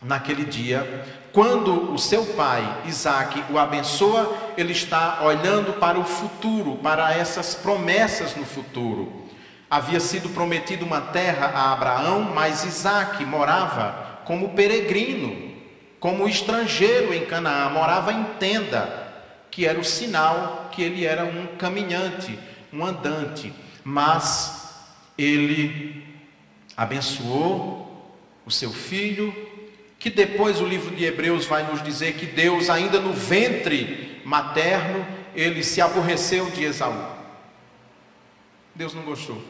naquele 0.00 0.44
dia. 0.44 1.04
Quando 1.32 1.92
o 1.92 1.98
seu 1.98 2.24
pai 2.24 2.82
Isaac 2.86 3.42
o 3.50 3.58
abençoa, 3.58 4.52
ele 4.56 4.72
está 4.72 5.22
olhando 5.22 5.74
para 5.74 5.98
o 5.98 6.04
futuro, 6.04 6.76
para 6.76 7.12
essas 7.12 7.54
promessas 7.54 8.36
no 8.36 8.44
futuro. 8.44 9.26
Havia 9.68 10.00
sido 10.00 10.28
prometido 10.28 10.84
uma 10.84 11.00
terra 11.00 11.52
a 11.54 11.72
Abraão, 11.72 12.20
mas 12.22 12.64
Isaac 12.64 13.24
morava 13.24 14.20
como 14.24 14.50
peregrino 14.50 15.48
como 16.00 16.28
estrangeiro 16.28 17.12
em 17.12 17.24
Canaã, 17.24 17.68
morava 17.70 18.12
em 18.12 18.22
tenda, 18.38 19.08
que 19.50 19.66
era 19.66 19.78
o 19.78 19.84
sinal 19.84 20.68
que 20.70 20.82
ele 20.82 21.04
era 21.04 21.24
um 21.24 21.46
caminhante, 21.58 22.38
um 22.72 22.84
andante. 22.84 23.52
Mas 23.84 24.74
ele 25.16 26.04
abençoou 26.76 27.88
o 28.46 28.50
seu 28.50 28.72
filho, 28.72 29.34
que 29.98 30.08
depois 30.08 30.60
o 30.60 30.64
livro 30.64 30.94
de 30.94 31.04
Hebreus 31.04 31.44
vai 31.44 31.64
nos 31.64 31.82
dizer 31.82 32.14
que 32.14 32.24
Deus, 32.24 32.70
ainda 32.70 33.00
no 33.00 33.12
ventre 33.12 34.22
materno, 34.24 35.04
ele 35.34 35.62
se 35.62 35.80
aborreceu 35.80 36.50
de 36.50 36.64
Esaú. 36.64 37.18
Deus 38.74 38.94
não 38.94 39.02
gostou. 39.02 39.42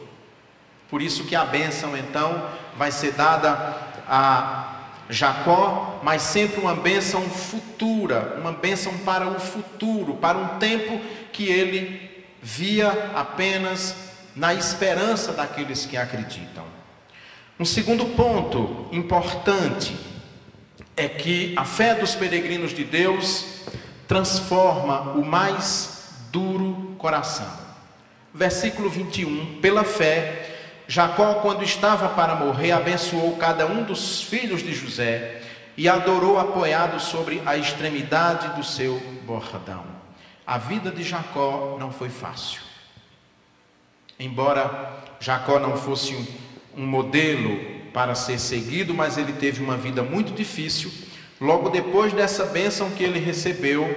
Por 0.89 1.01
isso 1.01 1.25
que 1.25 1.35
a 1.35 1.45
bênção 1.45 1.95
então 1.95 2.49
vai 2.75 2.91
ser 2.91 3.11
dada 3.11 3.77
a 4.07 4.69
Jacó, 5.07 5.99
mas 6.03 6.23
sempre 6.23 6.59
uma 6.59 6.75
bênção 6.75 7.21
futura, 7.29 8.37
uma 8.39 8.51
bênção 8.51 8.97
para 8.99 9.27
o 9.27 9.39
futuro, 9.39 10.15
para 10.15 10.37
um 10.37 10.59
tempo 10.59 10.99
que 11.31 11.45
ele 11.45 12.08
via 12.41 13.11
apenas 13.15 13.95
na 14.35 14.53
esperança 14.53 15.33
daqueles 15.33 15.85
que 15.85 15.97
acreditam. 15.97 16.63
Um 17.59 17.65
segundo 17.65 18.05
ponto 18.05 18.87
importante 18.91 19.95
é 20.95 21.07
que 21.07 21.53
a 21.57 21.65
fé 21.65 21.95
dos 21.95 22.15
peregrinos 22.15 22.73
de 22.73 22.83
Deus 22.83 23.45
transforma 24.07 25.13
o 25.13 25.25
mais 25.25 26.09
duro 26.31 26.95
coração. 26.97 27.51
Versículo 28.33 28.89
21: 28.89 29.59
Pela 29.61 29.83
fé, 29.83 30.57
Jacó, 30.87 31.35
quando 31.35 31.63
estava 31.63 32.09
para 32.09 32.35
morrer, 32.35 32.71
abençoou 32.71 33.35
cada 33.37 33.65
um 33.65 33.83
dos 33.83 34.21
filhos 34.21 34.63
de 34.63 34.73
José 34.73 35.41
e 35.75 35.87
adorou 35.87 36.39
apoiado 36.39 36.99
sobre 36.99 37.41
a 37.45 37.55
extremidade 37.55 38.55
do 38.55 38.63
seu 38.63 38.99
bordão. 39.25 39.98
A 40.49 40.57
vida 40.57 40.89
de 40.89 41.03
Jacó 41.03 41.77
não 41.79 41.91
foi 41.91 42.09
fácil. 42.09 42.59
Embora 44.19 44.97
Jacó 45.19 45.59
não 45.59 45.77
fosse 45.77 46.15
um, 46.75 46.87
modelo 46.87 47.59
para 47.93 48.15
ser 48.15 48.39
seguido, 48.39 48.91
mas 48.91 49.15
ele 49.15 49.33
teve 49.33 49.63
uma 49.63 49.77
vida 49.77 50.01
muito 50.01 50.33
difícil. 50.33 50.91
Logo 51.39 51.69
depois 51.69 52.13
dessa 52.13 52.45
bênção 52.45 52.89
que 52.89 53.03
ele 53.03 53.19
recebeu, 53.19 53.95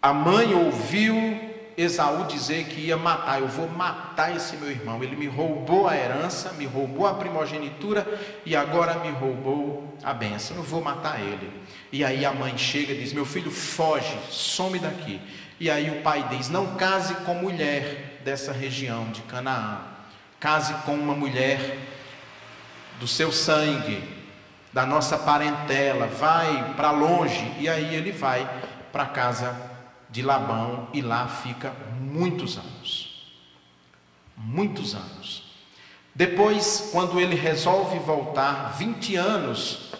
a 0.00 0.14
mãe 0.14 0.54
ouviu 0.54 1.37
Esaú 1.78 2.24
dizer 2.24 2.64
que 2.64 2.80
ia 2.80 2.96
matar, 2.96 3.40
eu 3.40 3.46
vou 3.46 3.68
matar 3.68 4.34
esse 4.34 4.56
meu 4.56 4.68
irmão. 4.68 5.00
Ele 5.00 5.14
me 5.14 5.28
roubou 5.28 5.86
a 5.86 5.96
herança, 5.96 6.52
me 6.54 6.66
roubou 6.66 7.06
a 7.06 7.14
primogenitura 7.14 8.04
e 8.44 8.56
agora 8.56 8.98
me 8.98 9.10
roubou 9.10 9.96
a 10.02 10.12
bênção. 10.12 10.56
Eu 10.56 10.64
vou 10.64 10.82
matar 10.82 11.20
ele. 11.20 11.48
E 11.92 12.04
aí 12.04 12.24
a 12.24 12.32
mãe 12.32 12.58
chega 12.58 12.92
e 12.92 12.98
diz: 12.98 13.12
Meu 13.12 13.24
filho, 13.24 13.52
foge, 13.52 14.12
some 14.28 14.76
daqui. 14.80 15.20
E 15.60 15.70
aí 15.70 15.88
o 15.88 16.02
pai 16.02 16.26
diz: 16.30 16.48
Não 16.48 16.74
case 16.74 17.14
com 17.24 17.34
mulher 17.34 18.20
dessa 18.24 18.50
região 18.50 19.12
de 19.12 19.22
Canaã. 19.22 19.78
Case 20.40 20.74
com 20.84 20.96
uma 20.96 21.14
mulher 21.14 21.78
do 22.98 23.06
seu 23.06 23.30
sangue, 23.30 24.02
da 24.72 24.84
nossa 24.84 25.16
parentela. 25.16 26.08
Vai 26.08 26.74
para 26.74 26.90
longe. 26.90 27.52
E 27.60 27.68
aí 27.68 27.94
ele 27.94 28.10
vai 28.10 28.50
para 28.90 29.06
casa 29.06 29.67
de 30.10 30.22
Labão 30.22 30.88
e 30.92 31.00
lá 31.00 31.28
fica 31.28 31.72
muitos 32.00 32.56
anos. 32.56 33.32
Muitos 34.36 34.94
anos. 34.94 35.48
Depois, 36.14 36.88
quando 36.92 37.20
ele 37.20 37.34
resolve 37.34 37.98
voltar, 37.98 38.76
20 38.76 39.16
anos, 39.16 39.92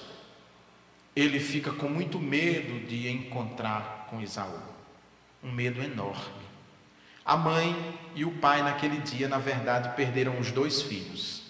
ele 1.14 1.38
fica 1.38 1.72
com 1.72 1.88
muito 1.88 2.18
medo 2.18 2.86
de 2.86 3.08
encontrar 3.08 4.06
com 4.08 4.20
Esaú. 4.20 4.58
Um 5.42 5.52
medo 5.52 5.82
enorme. 5.82 6.48
A 7.24 7.36
mãe 7.36 7.76
e 8.14 8.24
o 8.24 8.32
pai, 8.32 8.62
naquele 8.62 8.98
dia, 8.98 9.28
na 9.28 9.38
verdade, 9.38 9.94
perderam 9.94 10.38
os 10.38 10.50
dois 10.50 10.82
filhos. 10.82 11.42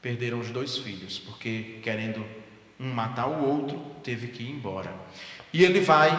Perderam 0.00 0.38
os 0.38 0.50
dois 0.50 0.76
filhos, 0.76 1.18
porque 1.18 1.80
querendo 1.82 2.24
um 2.78 2.92
matar 2.92 3.26
o 3.26 3.44
outro, 3.44 3.78
teve 4.02 4.28
que 4.28 4.42
ir 4.42 4.50
embora. 4.50 4.94
E 5.52 5.64
ele 5.64 5.80
vai 5.80 6.10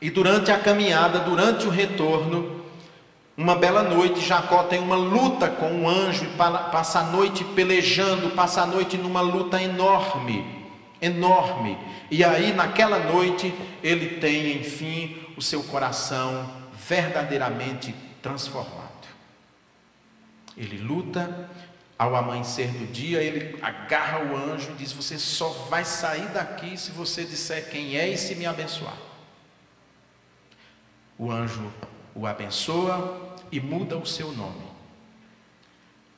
e 0.00 0.10
durante 0.10 0.50
a 0.50 0.58
caminhada, 0.58 1.18
durante 1.20 1.66
o 1.66 1.70
retorno, 1.70 2.58
uma 3.36 3.54
bela 3.54 3.82
noite, 3.82 4.20
Jacó 4.20 4.64
tem 4.64 4.80
uma 4.80 4.96
luta 4.96 5.48
com 5.48 5.70
um 5.70 5.88
anjo 5.88 6.24
e 6.24 6.36
passa 6.36 7.00
a 7.00 7.04
noite 7.04 7.44
pelejando, 7.44 8.30
passa 8.30 8.62
a 8.62 8.66
noite 8.66 8.96
numa 8.96 9.20
luta 9.20 9.62
enorme, 9.62 10.44
enorme. 11.00 11.78
E 12.10 12.24
aí, 12.24 12.52
naquela 12.52 12.98
noite, 12.98 13.54
ele 13.82 14.18
tem, 14.18 14.56
enfim, 14.56 15.16
o 15.36 15.42
seu 15.42 15.62
coração 15.62 16.50
verdadeiramente 16.88 17.94
transformado. 18.20 19.06
Ele 20.56 20.78
luta, 20.78 21.48
ao 21.96 22.16
amanhecer 22.16 22.68
do 22.68 22.86
dia, 22.86 23.22
ele 23.22 23.56
agarra 23.62 24.18
o 24.20 24.36
anjo 24.36 24.72
e 24.72 24.74
diz: 24.74 24.92
Você 24.92 25.16
só 25.16 25.48
vai 25.70 25.84
sair 25.84 26.28
daqui 26.30 26.76
se 26.76 26.90
você 26.90 27.24
disser 27.24 27.70
quem 27.70 27.96
é 27.96 28.08
e 28.08 28.18
se 28.18 28.34
me 28.34 28.46
abençoar. 28.46 29.07
O 31.18 31.30
anjo 31.30 31.70
o 32.14 32.26
abençoa 32.26 33.36
e 33.50 33.60
muda 33.60 33.96
o 33.96 34.06
seu 34.06 34.32
nome. 34.32 34.68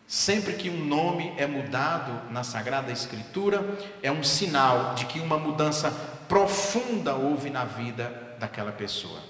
Sempre 0.07 0.55
que 0.55 0.69
um 0.69 0.85
nome 0.85 1.33
é 1.37 1.47
mudado 1.47 2.33
na 2.33 2.43
Sagrada 2.43 2.91
Escritura, 2.91 3.79
é 4.03 4.11
um 4.11 4.25
sinal 4.25 4.95
de 4.95 5.07
que 5.07 5.21
uma 5.21 5.39
mudança 5.39 5.91
profunda 6.29 7.15
houve 7.15 7.51
na 7.51 7.65
vida 7.65 8.37
daquela 8.39 8.73
pessoa. 8.73 9.21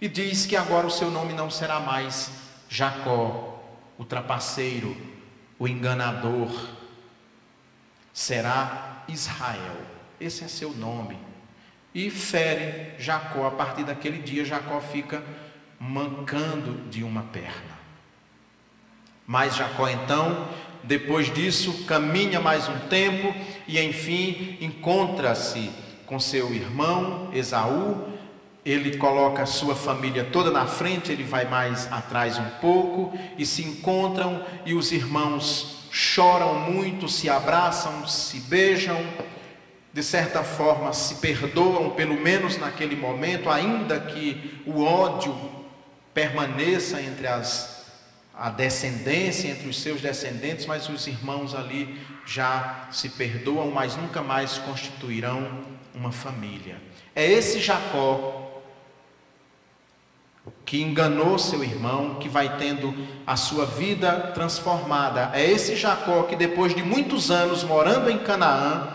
E 0.00 0.08
diz 0.08 0.44
que 0.44 0.56
agora 0.56 0.86
o 0.86 0.90
seu 0.90 1.10
nome 1.10 1.32
não 1.32 1.50
será 1.50 1.80
mais 1.80 2.30
Jacó, 2.68 3.62
o 3.96 4.04
trapaceiro, 4.04 4.96
o 5.58 5.66
enganador, 5.66 6.50
será 8.12 9.04
Israel. 9.08 9.76
Esse 10.20 10.44
é 10.44 10.48
seu 10.48 10.72
nome. 10.72 11.27
E 11.94 12.10
fere 12.10 12.92
Jacó. 12.98 13.46
A 13.46 13.50
partir 13.50 13.84
daquele 13.84 14.18
dia, 14.18 14.44
Jacó 14.44 14.80
fica 14.80 15.22
mancando 15.78 16.88
de 16.88 17.02
uma 17.02 17.22
perna. 17.22 17.78
Mas 19.26 19.56
Jacó 19.56 19.88
então, 19.88 20.48
depois 20.82 21.32
disso, 21.32 21.84
caminha 21.84 22.40
mais 22.40 22.68
um 22.68 22.78
tempo 22.88 23.34
e 23.66 23.78
enfim 23.78 24.56
encontra-se 24.60 25.70
com 26.06 26.18
seu 26.18 26.54
irmão 26.54 27.28
Esaú. 27.32 28.08
Ele 28.64 28.96
coloca 28.96 29.46
sua 29.46 29.74
família 29.74 30.24
toda 30.24 30.50
na 30.50 30.66
frente, 30.66 31.12
ele 31.12 31.24
vai 31.24 31.44
mais 31.44 31.90
atrás 31.92 32.38
um 32.38 32.50
pouco 32.60 33.16
e 33.36 33.46
se 33.46 33.62
encontram 33.62 34.42
e 34.64 34.74
os 34.74 34.92
irmãos 34.92 35.88
choram 35.90 36.54
muito, 36.54 37.08
se 37.08 37.28
abraçam, 37.30 38.06
se 38.06 38.40
beijam, 38.40 38.98
de 39.92 40.02
certa 40.02 40.42
forma 40.42 40.92
se 40.92 41.16
perdoam, 41.16 41.90
pelo 41.90 42.14
menos 42.14 42.56
naquele 42.58 42.94
momento, 42.94 43.48
ainda 43.48 43.98
que 43.98 44.62
o 44.66 44.82
ódio 44.82 45.34
permaneça 46.12 47.00
entre 47.00 47.26
as 47.26 47.78
a 48.38 48.50
descendência 48.50 49.48
entre 49.48 49.68
os 49.68 49.80
seus 49.80 50.00
descendentes, 50.00 50.64
mas 50.64 50.88
os 50.88 51.08
irmãos 51.08 51.56
ali 51.56 52.00
já 52.24 52.86
se 52.92 53.08
perdoam, 53.08 53.68
mas 53.68 53.96
nunca 53.96 54.22
mais 54.22 54.58
constituirão 54.58 55.64
uma 55.92 56.12
família. 56.12 56.80
É 57.16 57.26
esse 57.26 57.58
Jacó 57.58 58.62
que 60.64 60.80
enganou 60.80 61.36
seu 61.36 61.64
irmão, 61.64 62.14
que 62.16 62.28
vai 62.28 62.56
tendo 62.58 62.94
a 63.26 63.34
sua 63.34 63.66
vida 63.66 64.30
transformada. 64.34 65.30
É 65.34 65.44
esse 65.44 65.74
Jacó 65.74 66.22
que 66.22 66.36
depois 66.36 66.74
de 66.74 66.82
muitos 66.82 67.32
anos 67.32 67.64
morando 67.64 68.08
em 68.08 68.18
Canaã, 68.18 68.94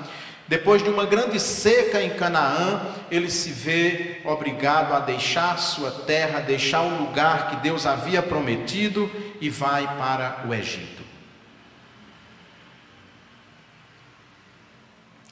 depois 0.54 0.84
de 0.84 0.90
uma 0.90 1.08
grande 1.08 1.40
seca 1.40 2.00
em 2.00 2.12
Canaã, 2.12 2.80
ele 3.10 3.28
se 3.28 3.50
vê 3.50 4.22
obrigado 4.24 4.94
a 4.94 5.00
deixar 5.00 5.58
sua 5.58 5.90
terra, 5.90 6.42
deixar 6.42 6.82
o 6.84 6.96
lugar 6.96 7.50
que 7.50 7.56
Deus 7.56 7.88
havia 7.88 8.22
prometido 8.22 9.10
e 9.42 9.50
vai 9.50 9.98
para 9.98 10.46
o 10.48 10.54
Egito. 10.54 11.02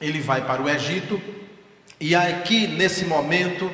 Ele 0.00 0.18
vai 0.18 0.44
para 0.44 0.60
o 0.60 0.68
Egito 0.68 1.22
e 2.00 2.16
aqui 2.16 2.66
nesse 2.66 3.04
momento 3.04 3.70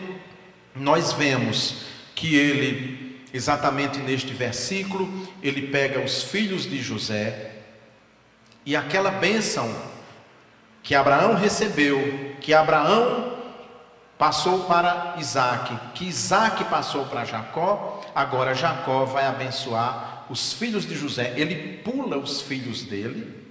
nós 0.74 1.14
vemos 1.14 1.86
que 2.14 2.36
ele, 2.36 3.22
exatamente 3.32 4.00
neste 4.00 4.34
versículo, 4.34 5.26
ele 5.42 5.68
pega 5.68 5.98
os 5.98 6.24
filhos 6.24 6.68
de 6.68 6.82
José 6.82 7.52
e 8.66 8.76
aquela 8.76 9.10
bênção 9.10 9.97
que 10.88 10.94
Abraão 10.94 11.34
recebeu, 11.34 12.34
que 12.40 12.54
Abraão 12.54 13.36
passou 14.16 14.64
para 14.64 15.16
Isaac, 15.18 15.78
que 15.92 16.06
Isaac 16.06 16.64
passou 16.64 17.04
para 17.04 17.26
Jacó, 17.26 18.00
agora 18.14 18.54
Jacó 18.54 19.04
vai 19.04 19.26
abençoar 19.26 20.24
os 20.30 20.54
filhos 20.54 20.86
de 20.86 20.96
José. 20.96 21.34
Ele 21.36 21.76
pula 21.84 22.16
os 22.16 22.40
filhos 22.40 22.84
dele 22.84 23.46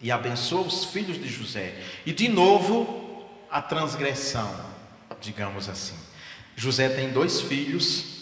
e 0.00 0.10
abençoa 0.10 0.62
os 0.62 0.84
filhos 0.86 1.16
de 1.16 1.28
José. 1.28 1.80
E 2.04 2.12
de 2.12 2.26
novo, 2.26 3.24
a 3.48 3.62
transgressão, 3.62 4.52
digamos 5.20 5.68
assim. 5.68 5.94
José 6.56 6.88
tem 6.88 7.10
dois 7.12 7.40
filhos 7.40 8.21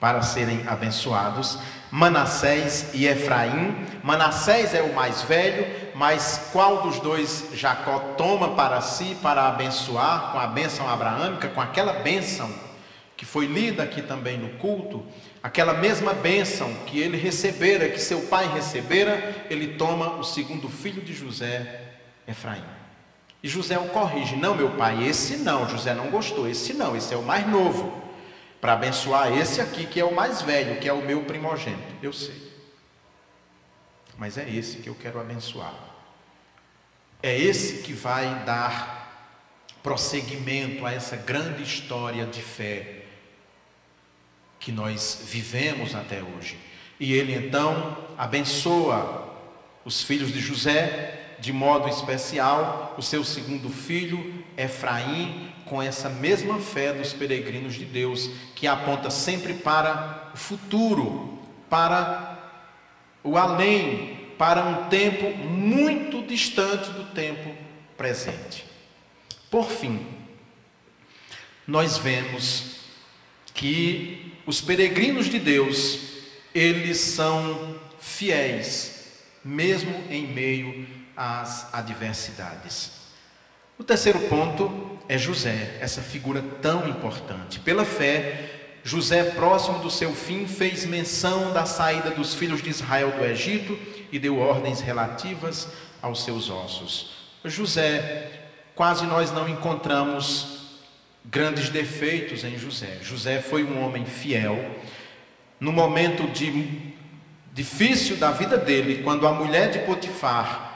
para 0.00 0.22
serem 0.22 0.66
abençoados, 0.66 1.58
Manassés 1.90 2.90
e 2.94 3.06
Efraim. 3.06 3.76
Manassés 4.02 4.74
é 4.74 4.80
o 4.80 4.94
mais 4.94 5.22
velho, 5.22 5.66
mas 5.94 6.48
qual 6.52 6.82
dos 6.82 6.98
dois 6.98 7.50
Jacó 7.52 7.98
toma 8.16 8.50
para 8.54 8.80
si 8.80 9.16
para 9.22 9.46
abençoar 9.46 10.32
com 10.32 10.38
a 10.38 10.46
bênção 10.46 10.88
abraâmica, 10.88 11.48
com 11.48 11.60
aquela 11.60 11.92
bênção 11.92 12.50
que 13.16 13.26
foi 13.26 13.44
lida 13.44 13.82
aqui 13.82 14.00
também 14.00 14.38
no 14.38 14.48
culto, 14.56 15.04
aquela 15.42 15.74
mesma 15.74 16.14
bênção 16.14 16.72
que 16.86 16.98
ele 16.98 17.18
recebera, 17.18 17.90
que 17.90 18.00
seu 18.00 18.22
pai 18.22 18.50
recebera, 18.50 19.44
ele 19.50 19.74
toma 19.74 20.16
o 20.16 20.24
segundo 20.24 20.70
filho 20.70 21.02
de 21.02 21.12
José, 21.12 21.82
Efraim. 22.26 22.64
E 23.42 23.48
José 23.48 23.78
o 23.78 23.88
corrige: 23.88 24.36
Não, 24.36 24.54
meu 24.54 24.70
pai, 24.70 25.06
esse 25.06 25.36
não. 25.38 25.68
José 25.68 25.92
não 25.92 26.08
gostou, 26.08 26.48
esse 26.48 26.72
não, 26.72 26.96
esse 26.96 27.12
é 27.12 27.16
o 27.16 27.22
mais 27.22 27.46
novo. 27.46 28.09
Para 28.60 28.74
abençoar 28.74 29.32
esse 29.32 29.60
aqui, 29.60 29.86
que 29.86 29.98
é 29.98 30.04
o 30.04 30.14
mais 30.14 30.42
velho, 30.42 30.80
que 30.80 30.88
é 30.88 30.92
o 30.92 31.02
meu 31.02 31.24
primogênito. 31.24 31.94
Eu 32.02 32.12
sei. 32.12 32.50
Mas 34.18 34.36
é 34.36 34.48
esse 34.48 34.78
que 34.78 34.88
eu 34.88 34.94
quero 34.94 35.18
abençoar. 35.18 35.74
É 37.22 37.36
esse 37.38 37.82
que 37.82 37.92
vai 37.92 38.44
dar 38.44 39.00
prosseguimento 39.82 40.84
a 40.84 40.92
essa 40.92 41.16
grande 41.16 41.62
história 41.62 42.26
de 42.26 42.42
fé 42.42 43.04
que 44.58 44.70
nós 44.70 45.22
vivemos 45.24 45.94
até 45.94 46.22
hoje. 46.22 46.58
E 46.98 47.14
ele 47.14 47.34
então 47.34 47.96
abençoa 48.18 49.34
os 49.84 50.02
filhos 50.02 50.32
de 50.32 50.40
José, 50.40 51.19
de 51.40 51.52
modo 51.52 51.88
especial, 51.88 52.94
o 52.98 53.02
seu 53.02 53.24
segundo 53.24 53.70
filho, 53.70 54.44
Efraim, 54.56 55.50
com 55.64 55.82
essa 55.82 56.08
mesma 56.08 56.58
fé 56.58 56.92
dos 56.92 57.12
peregrinos 57.12 57.74
de 57.74 57.84
Deus, 57.84 58.30
que 58.54 58.66
aponta 58.66 59.08
sempre 59.08 59.54
para 59.54 60.30
o 60.34 60.36
futuro, 60.36 61.38
para 61.68 62.38
o 63.22 63.36
além, 63.36 64.18
para 64.36 64.64
um 64.64 64.88
tempo 64.88 65.36
muito 65.46 66.22
distante 66.22 66.90
do 66.90 67.04
tempo 67.14 67.54
presente. 67.96 68.64
Por 69.50 69.70
fim, 69.70 70.06
nós 71.66 71.98
vemos 71.98 72.76
que 73.54 74.34
os 74.46 74.60
peregrinos 74.60 75.26
de 75.26 75.38
Deus, 75.38 76.00
eles 76.54 76.98
são 76.98 77.78
fiéis, 78.00 79.22
mesmo 79.44 79.94
em 80.10 80.26
meio 80.26 80.99
às 81.20 81.68
adversidades. 81.74 82.92
O 83.78 83.84
terceiro 83.84 84.18
ponto 84.20 84.98
é 85.06 85.18
José, 85.18 85.76
essa 85.78 86.00
figura 86.00 86.42
tão 86.62 86.88
importante. 86.88 87.60
Pela 87.60 87.84
fé, 87.84 88.78
José, 88.82 89.24
próximo 89.24 89.80
do 89.80 89.90
seu 89.90 90.14
fim, 90.14 90.46
fez 90.46 90.86
menção 90.86 91.52
da 91.52 91.66
saída 91.66 92.10
dos 92.10 92.32
filhos 92.32 92.62
de 92.62 92.70
Israel 92.70 93.10
do 93.10 93.22
Egito 93.22 93.78
e 94.10 94.18
deu 94.18 94.38
ordens 94.38 94.80
relativas 94.80 95.68
aos 96.00 96.24
seus 96.24 96.48
ossos. 96.48 97.10
José, 97.44 98.30
quase 98.74 99.04
nós 99.04 99.30
não 99.30 99.46
encontramos 99.46 100.78
grandes 101.22 101.68
defeitos 101.68 102.44
em 102.44 102.58
José. 102.58 102.96
José 103.02 103.42
foi 103.42 103.62
um 103.62 103.84
homem 103.84 104.06
fiel. 104.06 104.74
No 105.60 105.70
momento 105.70 106.26
de, 106.28 106.94
difícil 107.52 108.16
da 108.16 108.30
vida 108.30 108.56
dele, 108.56 109.02
quando 109.02 109.26
a 109.26 109.34
mulher 109.34 109.70
de 109.70 109.80
Potifar 109.80 110.69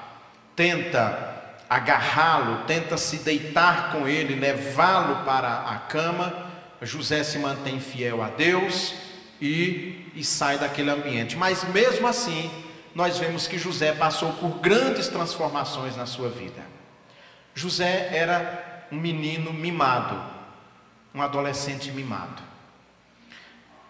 tenta 0.54 1.34
agarrá-lo, 1.68 2.64
tenta 2.66 2.96
se 2.96 3.18
deitar 3.18 3.92
com 3.92 4.06
ele, 4.06 4.34
levá-lo 4.34 5.24
para 5.24 5.62
a 5.62 5.78
cama, 5.78 6.50
José 6.82 7.24
se 7.24 7.38
mantém 7.38 7.80
fiel 7.80 8.22
a 8.22 8.28
Deus 8.28 8.94
e, 9.40 10.10
e 10.14 10.22
sai 10.22 10.58
daquele 10.58 10.90
ambiente. 10.90 11.36
Mas 11.36 11.64
mesmo 11.64 12.06
assim, 12.06 12.50
nós 12.94 13.18
vemos 13.18 13.46
que 13.46 13.58
José 13.58 13.92
passou 13.92 14.32
por 14.34 14.60
grandes 14.60 15.08
transformações 15.08 15.96
na 15.96 16.06
sua 16.06 16.28
vida. 16.28 16.62
José 17.54 18.10
era 18.12 18.86
um 18.92 18.96
menino 18.96 19.52
mimado, 19.52 20.20
um 21.14 21.22
adolescente 21.22 21.90
mimado. 21.90 22.42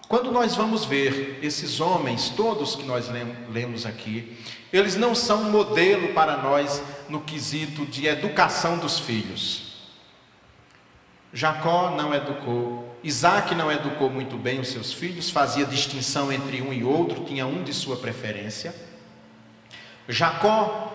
Quando 0.08 0.30
nós 0.30 0.54
vamos 0.54 0.84
ver 0.84 1.38
esses 1.42 1.80
homens, 1.80 2.28
todos 2.28 2.76
que 2.76 2.84
nós 2.84 3.08
lemos 3.50 3.86
aqui, 3.86 4.36
eles 4.72 4.96
não 4.96 5.14
são 5.14 5.44
modelo 5.44 6.08
para 6.08 6.36
nós 6.36 6.82
no 7.08 7.20
quesito 7.20 7.86
de 7.86 8.06
educação 8.06 8.76
dos 8.76 8.98
filhos. 8.98 9.74
Jacó 11.32 11.90
não 11.96 12.14
educou, 12.14 12.96
Isaac 13.02 13.54
não 13.54 13.72
educou 13.72 14.10
muito 14.10 14.36
bem 14.36 14.60
os 14.60 14.68
seus 14.68 14.92
filhos, 14.92 15.30
fazia 15.30 15.64
distinção 15.64 16.32
entre 16.32 16.60
um 16.60 16.72
e 16.72 16.84
outro, 16.84 17.24
tinha 17.24 17.46
um 17.46 17.62
de 17.62 17.72
sua 17.72 17.96
preferência. 17.96 18.74
Jacó 20.08 20.92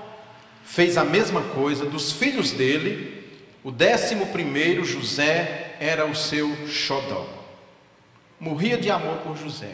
fez 0.63 0.97
a 0.97 1.03
mesma 1.03 1.41
coisa 1.41 1.85
dos 1.85 2.11
filhos 2.11 2.51
dele, 2.51 3.27
o 3.63 3.71
décimo 3.71 4.27
primeiro, 4.27 4.85
José, 4.85 5.75
era 5.79 6.05
o 6.05 6.15
seu 6.15 6.67
xodó. 6.67 7.38
Morria 8.39 8.77
de 8.77 8.89
amor 8.89 9.17
por 9.17 9.37
José. 9.37 9.71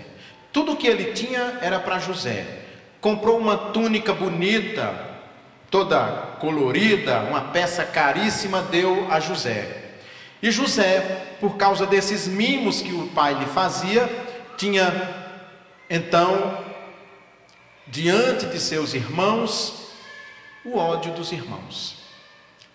Tudo 0.51 0.75
que 0.75 0.87
ele 0.87 1.13
tinha 1.13 1.59
era 1.61 1.79
para 1.79 1.99
José. 1.99 2.45
Comprou 2.99 3.37
uma 3.37 3.57
túnica 3.57 4.13
bonita, 4.13 4.93
toda 5.69 6.37
colorida, 6.39 7.19
uma 7.21 7.41
peça 7.41 7.83
caríssima, 7.83 8.61
deu 8.61 9.07
a 9.11 9.19
José. 9.19 9.83
E 10.41 10.51
José, 10.51 11.35
por 11.39 11.57
causa 11.57 11.85
desses 11.85 12.27
mimos 12.27 12.81
que 12.81 12.93
o 12.93 13.07
pai 13.07 13.33
lhe 13.33 13.45
fazia, 13.45 14.09
tinha 14.57 15.25
então, 15.89 16.63
diante 17.87 18.47
de 18.47 18.59
seus 18.59 18.93
irmãos, 18.93 19.91
o 20.63 20.77
ódio 20.77 21.13
dos 21.13 21.31
irmãos. 21.31 21.97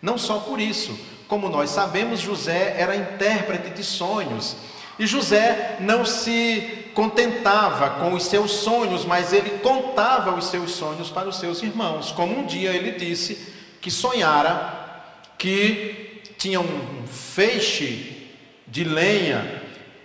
Não 0.00 0.16
só 0.16 0.38
por 0.38 0.60
isso, 0.60 0.98
como 1.26 1.48
nós 1.48 1.70
sabemos, 1.70 2.20
José 2.20 2.76
era 2.78 2.94
intérprete 2.96 3.70
de 3.70 3.84
sonhos. 3.84 4.56
E 5.00 5.06
José 5.06 5.78
não 5.80 6.04
se 6.04 6.90
contentava 6.92 7.88
com 7.88 8.12
os 8.12 8.26
seus 8.26 8.50
sonhos, 8.50 9.06
mas 9.06 9.32
ele 9.32 9.58
contava 9.60 10.34
os 10.34 10.48
seus 10.48 10.72
sonhos 10.72 11.08
para 11.08 11.26
os 11.26 11.38
seus 11.38 11.62
irmãos. 11.62 12.12
Como 12.12 12.38
um 12.38 12.44
dia 12.44 12.70
ele 12.72 12.92
disse 12.92 13.54
que 13.80 13.90
sonhara 13.90 15.02
que 15.38 16.20
tinha 16.36 16.60
um 16.60 17.06
feixe 17.06 18.28
de 18.66 18.84
lenha 18.84 19.62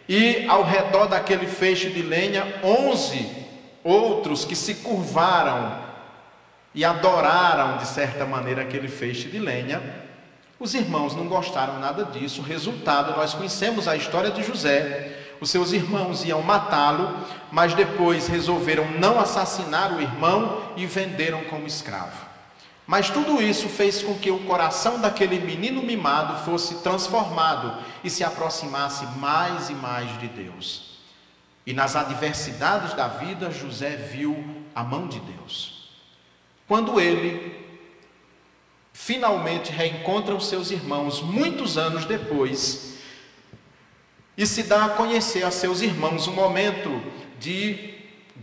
e 0.08 0.46
ao 0.48 0.64
redor 0.64 1.08
daquele 1.08 1.46
feixe 1.46 1.90
de 1.90 2.02
lenha, 2.02 2.62
onze 2.64 3.30
outros 3.84 4.46
que 4.46 4.56
se 4.56 4.76
curvaram 4.76 5.78
e 6.74 6.86
adoraram 6.86 7.76
de 7.80 7.86
certa 7.86 8.26
maneira 8.26 8.62
aquele 8.62 8.88
feixe 8.88 9.28
de 9.28 9.40
lenha. 9.40 10.05
Os 10.60 10.74
irmãos 10.74 11.16
não 11.16 11.28
gostaram 11.28 11.80
nada 11.80 12.06
disso. 12.06 12.42
Resultado, 12.42 13.16
nós 13.18 13.34
conhecemos 13.34 13.88
a 13.88 13.96
história 13.96 14.32
de 14.32 14.42
José. 14.42 15.36
Os 15.42 15.50
seus 15.50 15.74
irmãos 15.74 16.24
iam 16.24 16.42
matá-lo, 16.42 17.14
mas 17.52 17.74
depois 17.74 18.28
resolveram 18.28 18.90
não 18.92 19.20
assassinar 19.20 19.94
o 19.94 20.02
irmão 20.02 20.62
e 20.78 20.86
venderam 20.86 21.44
como 21.46 21.68
escravo. 21.68 22.26
Mas 22.88 23.10
tudo 23.10 23.42
isso 23.42 23.68
fez 23.68 24.02
com 24.02 24.14
que 24.16 24.32
o 24.32 24.46
coração 24.46 25.02
daquele 25.02 25.40
menino 25.40 25.82
mimado 25.82 26.46
fosse 26.46 26.76
transformado 26.76 27.78
e 28.04 28.10
se 28.10 28.24
aproximasse 28.24 29.06
mais 29.18 29.70
e 29.70 29.74
mais 29.74 30.18
de 30.20 30.28
Deus. 30.28 31.00
E 31.66 31.74
nas 31.74 31.96
adversidades 31.96 32.94
da 32.94 33.08
vida, 33.08 33.50
José 33.50 33.96
viu 33.96 34.64
a 34.74 34.84
mão 34.84 35.08
de 35.08 35.20
Deus. 35.20 35.90
Quando 36.68 37.00
ele 37.00 37.65
finalmente 38.96 39.74
reencontra 39.74 40.34
os 40.34 40.48
seus 40.48 40.72
irmãos, 40.72 41.22
muitos 41.22 41.78
anos 41.78 42.06
depois, 42.06 42.94
e 44.38 44.48
se 44.48 44.64
dá 44.64 44.86
a 44.86 44.90
conhecer 44.90 45.44
a 45.44 45.52
seus 45.52 45.82
irmãos 45.82 46.30
um 46.30 46.34
momento 46.34 47.04
de 47.38 47.94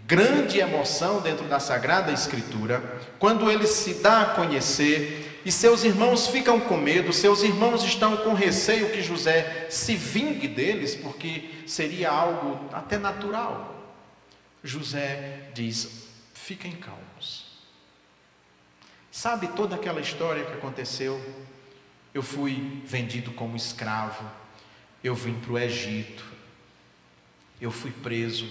grande 0.06 0.58
emoção 0.58 1.22
dentro 1.22 1.46
da 1.46 1.58
Sagrada 1.58 2.12
Escritura, 2.12 3.00
quando 3.18 3.50
ele 3.50 3.66
se 3.66 3.94
dá 3.94 4.20
a 4.20 4.26
conhecer 4.34 5.40
e 5.42 5.50
seus 5.50 5.84
irmãos 5.84 6.26
ficam 6.26 6.60
com 6.60 6.76
medo, 6.76 7.14
seus 7.14 7.42
irmãos 7.42 7.82
estão 7.82 8.18
com 8.18 8.34
receio 8.34 8.90
que 8.90 9.00
José 9.00 9.68
se 9.70 9.96
vingue 9.96 10.46
deles, 10.46 10.94
porque 10.94 11.48
seria 11.66 12.10
algo 12.10 12.68
até 12.74 12.98
natural. 12.98 13.74
José 14.62 15.48
diz: 15.54 16.08
fiquem 16.34 16.72
calmos. 16.72 17.01
Sabe 19.12 19.48
toda 19.48 19.76
aquela 19.76 20.00
história 20.00 20.42
que 20.42 20.54
aconteceu? 20.54 21.20
Eu 22.14 22.22
fui 22.22 22.82
vendido 22.86 23.30
como 23.32 23.54
escravo, 23.54 24.24
eu 25.04 25.14
vim 25.14 25.34
para 25.34 25.52
o 25.52 25.58
Egito, 25.58 26.24
eu 27.60 27.70
fui 27.70 27.90
preso, 27.90 28.50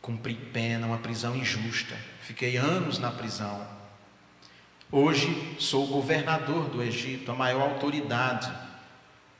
cumpri 0.00 0.34
pena, 0.34 0.86
uma 0.86 0.96
prisão 0.96 1.36
injusta. 1.36 1.94
Fiquei 2.22 2.56
anos 2.56 2.98
na 2.98 3.10
prisão. 3.10 3.68
Hoje 4.90 5.56
sou 5.58 5.84
o 5.84 5.88
governador 5.88 6.70
do 6.70 6.82
Egito, 6.82 7.30
a 7.30 7.34
maior 7.34 7.72
autoridade. 7.72 8.50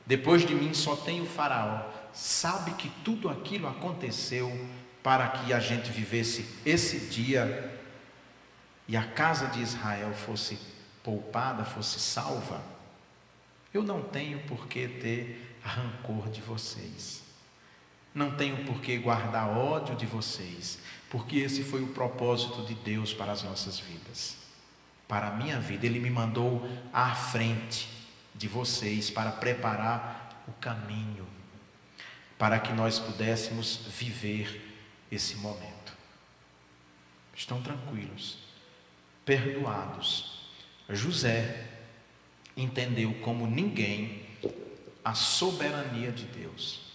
Depois 0.05 0.46
de 0.46 0.55
mim 0.55 0.75
só 0.75 0.96
tem 0.96 1.22
o 1.22 1.27
Faraó. 1.27 1.88
Sabe 2.12 2.72
que 2.72 2.90
tudo 3.03 3.31
aquilo 3.31 3.68
aconteceu 3.68 4.53
para 5.03 5.29
que 5.29 5.55
a 5.55 5.61
gente 5.61 5.90
vivesse 5.90 6.46
esse 6.66 7.07
dia 7.07 7.72
e 8.88 8.96
a 8.96 9.05
casa 9.05 9.46
de 9.49 9.61
Israel 9.61 10.12
fosse 10.14 10.59
poupada, 11.03 11.64
fosse 11.64 11.99
salva. 11.99 12.62
Eu 13.72 13.83
não 13.83 14.03
tenho 14.03 14.38
por 14.40 14.66
que 14.66 14.87
ter 14.87 15.57
rancor 15.62 16.29
de 16.31 16.40
vocês. 16.40 17.22
Não 18.14 18.35
tenho 18.35 18.64
por 18.64 18.81
que 18.81 18.96
guardar 18.96 19.49
ódio 19.49 19.94
de 19.94 20.07
vocês, 20.07 20.79
porque 21.11 21.37
esse 21.37 21.62
foi 21.62 21.83
o 21.83 21.88
propósito 21.88 22.64
de 22.64 22.75
Deus 22.75 23.12
para 23.12 23.33
as 23.33 23.42
nossas 23.42 23.79
vidas. 23.79 24.37
Para 25.07 25.29
a 25.29 25.33
minha 25.33 25.61
vida, 25.61 25.85
Ele 25.85 26.01
me 26.01 26.11
mandou 26.11 26.66
à 26.92 27.14
frente 27.14 27.88
de 28.35 28.49
vocês 28.49 29.11
para 29.11 29.33
preparar 29.33 30.44
o 30.49 30.53
caminho, 30.53 31.27
para 32.38 32.59
que 32.59 32.72
nós 32.72 32.99
pudéssemos 32.99 33.81
viver 33.87 34.79
esse 35.11 35.37
momento. 35.37 35.92
Estão 37.35 37.61
tranquilos, 37.62 38.46
perdoados. 39.27 40.47
José 40.89 41.65
entendeu 42.57 43.12
como 43.21 43.47
ninguém 43.47 44.23
a 45.05 45.12
soberania 45.12 46.11
de 46.11 46.25
Deus. 46.25 46.87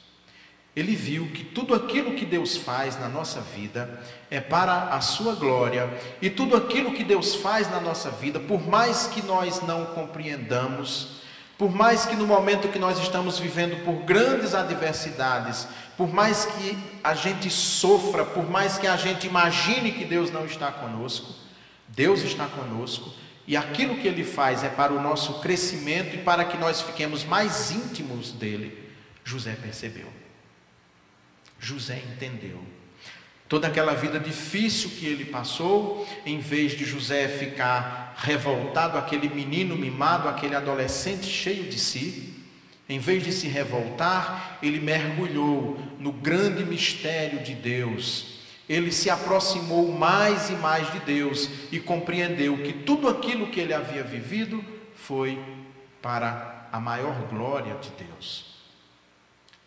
Ele 0.73 0.95
viu 0.95 1.27
que 1.31 1.43
tudo 1.43 1.75
aquilo 1.75 2.15
que 2.15 2.25
Deus 2.25 2.55
faz 2.55 2.97
na 2.97 3.09
nossa 3.09 3.41
vida 3.41 4.01
é 4.29 4.39
para 4.39 4.95
a 4.95 5.01
sua 5.01 5.35
glória, 5.35 5.89
e 6.21 6.29
tudo 6.29 6.55
aquilo 6.55 6.93
que 6.93 7.03
Deus 7.03 7.35
faz 7.35 7.69
na 7.69 7.81
nossa 7.81 8.09
vida, 8.09 8.39
por 8.39 8.65
mais 8.65 9.05
que 9.07 9.21
nós 9.21 9.61
não 9.61 9.87
compreendamos, 9.87 11.21
por 11.57 11.69
mais 11.69 12.05
que 12.05 12.15
no 12.15 12.25
momento 12.25 12.69
que 12.69 12.79
nós 12.79 12.97
estamos 12.99 13.37
vivendo 13.37 13.83
por 13.83 14.05
grandes 14.05 14.55
adversidades, 14.55 15.67
por 15.97 16.11
mais 16.11 16.45
que 16.45 16.77
a 17.03 17.13
gente 17.13 17.49
sofra, 17.49 18.23
por 18.23 18.49
mais 18.49 18.77
que 18.77 18.87
a 18.87 18.95
gente 18.95 19.27
imagine 19.27 19.91
que 19.91 20.05
Deus 20.05 20.31
não 20.31 20.45
está 20.45 20.71
conosco, 20.71 21.35
Deus 21.91 22.21
está 22.21 22.47
conosco, 22.47 23.13
e 23.47 23.57
aquilo 23.57 23.97
que 23.97 24.07
Ele 24.07 24.23
faz 24.23 24.63
é 24.63 24.69
para 24.69 24.93
o 24.93 25.01
nosso 25.01 25.41
crescimento 25.41 26.15
e 26.15 26.19
para 26.19 26.45
que 26.45 26.57
nós 26.57 26.81
fiquemos 26.81 27.23
mais 27.23 27.71
íntimos 27.71 28.31
dele. 28.31 28.89
José 29.23 29.55
percebeu. 29.61 30.07
José 31.59 32.01
entendeu. 32.11 32.59
Toda 33.47 33.67
aquela 33.67 33.93
vida 33.93 34.17
difícil 34.17 34.91
que 34.91 35.05
ele 35.05 35.25
passou, 35.25 36.07
em 36.25 36.39
vez 36.39 36.71
de 36.71 36.85
José 36.85 37.27
ficar 37.27 38.15
revoltado, 38.17 38.97
aquele 38.97 39.27
menino 39.27 39.75
mimado, 39.75 40.29
aquele 40.29 40.55
adolescente 40.55 41.25
cheio 41.25 41.69
de 41.69 41.77
si, 41.77 42.33
em 42.87 42.97
vez 42.97 43.23
de 43.23 43.31
se 43.31 43.47
revoltar, 43.47 44.57
ele 44.63 44.79
mergulhou 44.79 45.77
no 45.99 46.13
grande 46.13 46.63
mistério 46.63 47.43
de 47.43 47.53
Deus. 47.53 48.40
Ele 48.71 48.89
se 48.89 49.09
aproximou 49.09 49.91
mais 49.91 50.49
e 50.49 50.53
mais 50.53 50.89
de 50.93 50.99
Deus 50.99 51.49
e 51.73 51.77
compreendeu 51.77 52.57
que 52.59 52.71
tudo 52.71 53.09
aquilo 53.09 53.47
que 53.47 53.59
ele 53.59 53.73
havia 53.73 54.01
vivido 54.01 54.63
foi 54.95 55.43
para 56.01 56.69
a 56.71 56.79
maior 56.79 57.27
glória 57.27 57.75
de 57.75 57.89
Deus. 57.89 58.45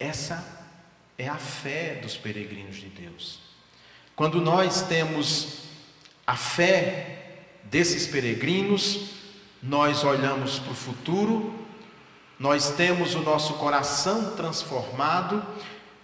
Essa 0.01 0.43
é 1.19 1.29
a 1.29 1.37
fé 1.37 1.97
dos 1.97 2.17
peregrinos 2.17 2.77
de 2.77 2.87
Deus. 2.87 3.41
Quando 4.17 4.41
nós 4.41 4.81
temos 4.81 5.65
a 6.27 6.35
fé 6.35 7.43
desses 7.65 8.07
peregrinos, 8.07 9.11
nós 9.63 10.03
olhamos 10.03 10.59
para 10.59 10.73
o 10.73 10.75
futuro, 10.75 11.55
nós 12.39 12.71
temos 12.71 13.15
o 13.15 13.21
nosso 13.21 13.53
coração 13.55 14.35
transformado 14.35 15.45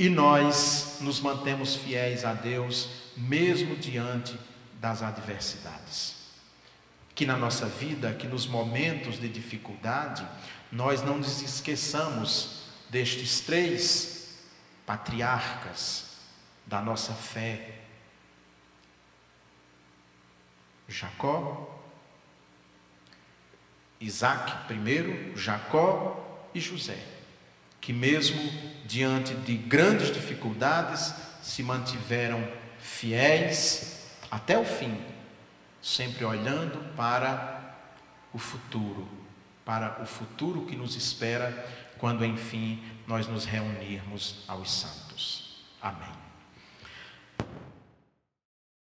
e 0.01 0.09
nós 0.09 0.97
nos 1.03 1.21
mantemos 1.21 1.77
fiéis 1.77 2.25
a 2.25 2.33
Deus, 2.33 2.89
mesmo 3.19 3.77
diante 3.77 4.35
das 4.81 5.03
adversidades. 5.03 6.17
Que 7.15 7.27
na 7.27 7.37
nossa 7.37 7.67
vida, 7.67 8.15
que 8.15 8.27
nos 8.27 8.47
momentos 8.47 9.21
de 9.21 9.29
dificuldade, 9.29 10.27
nós 10.73 11.03
não 11.03 11.19
nos 11.19 11.43
esqueçamos 11.43 12.63
destes 12.89 13.41
três 13.41 14.39
patriarcas 14.87 16.17
da 16.65 16.81
nossa 16.81 17.13
fé. 17.13 17.83
Jacó, 20.89 21.79
Isaac 24.01 24.67
primeiro, 24.67 25.37
Jacó 25.37 26.49
e 26.55 26.59
José, 26.59 27.20
que 27.81 27.93
mesmo 27.93 28.41
diante 28.85 29.35
de 29.35 29.57
grandes 29.57 30.13
dificuldades 30.13 31.15
se 31.43 31.63
mantiveram 31.63 32.47
fiéis 32.79 34.07
até 34.31 34.59
o 34.59 34.65
fim, 34.65 34.97
sempre 35.83 36.25
olhando 36.25 36.79
para 36.95 37.77
o 38.33 38.39
futuro, 38.39 39.09
para 39.65 40.01
o 40.03 40.07
futuro 40.07 40.67
que 40.67 40.77
nos 40.77 40.95
espera 40.95 41.67
quando 41.99 42.25
enfim 42.25 42.83
nós 43.07 43.27
nos 43.27 43.45
reunirmos 43.45 44.45
aos 44.47 44.71
santos. 44.71 45.65
Amém. 45.81 46.20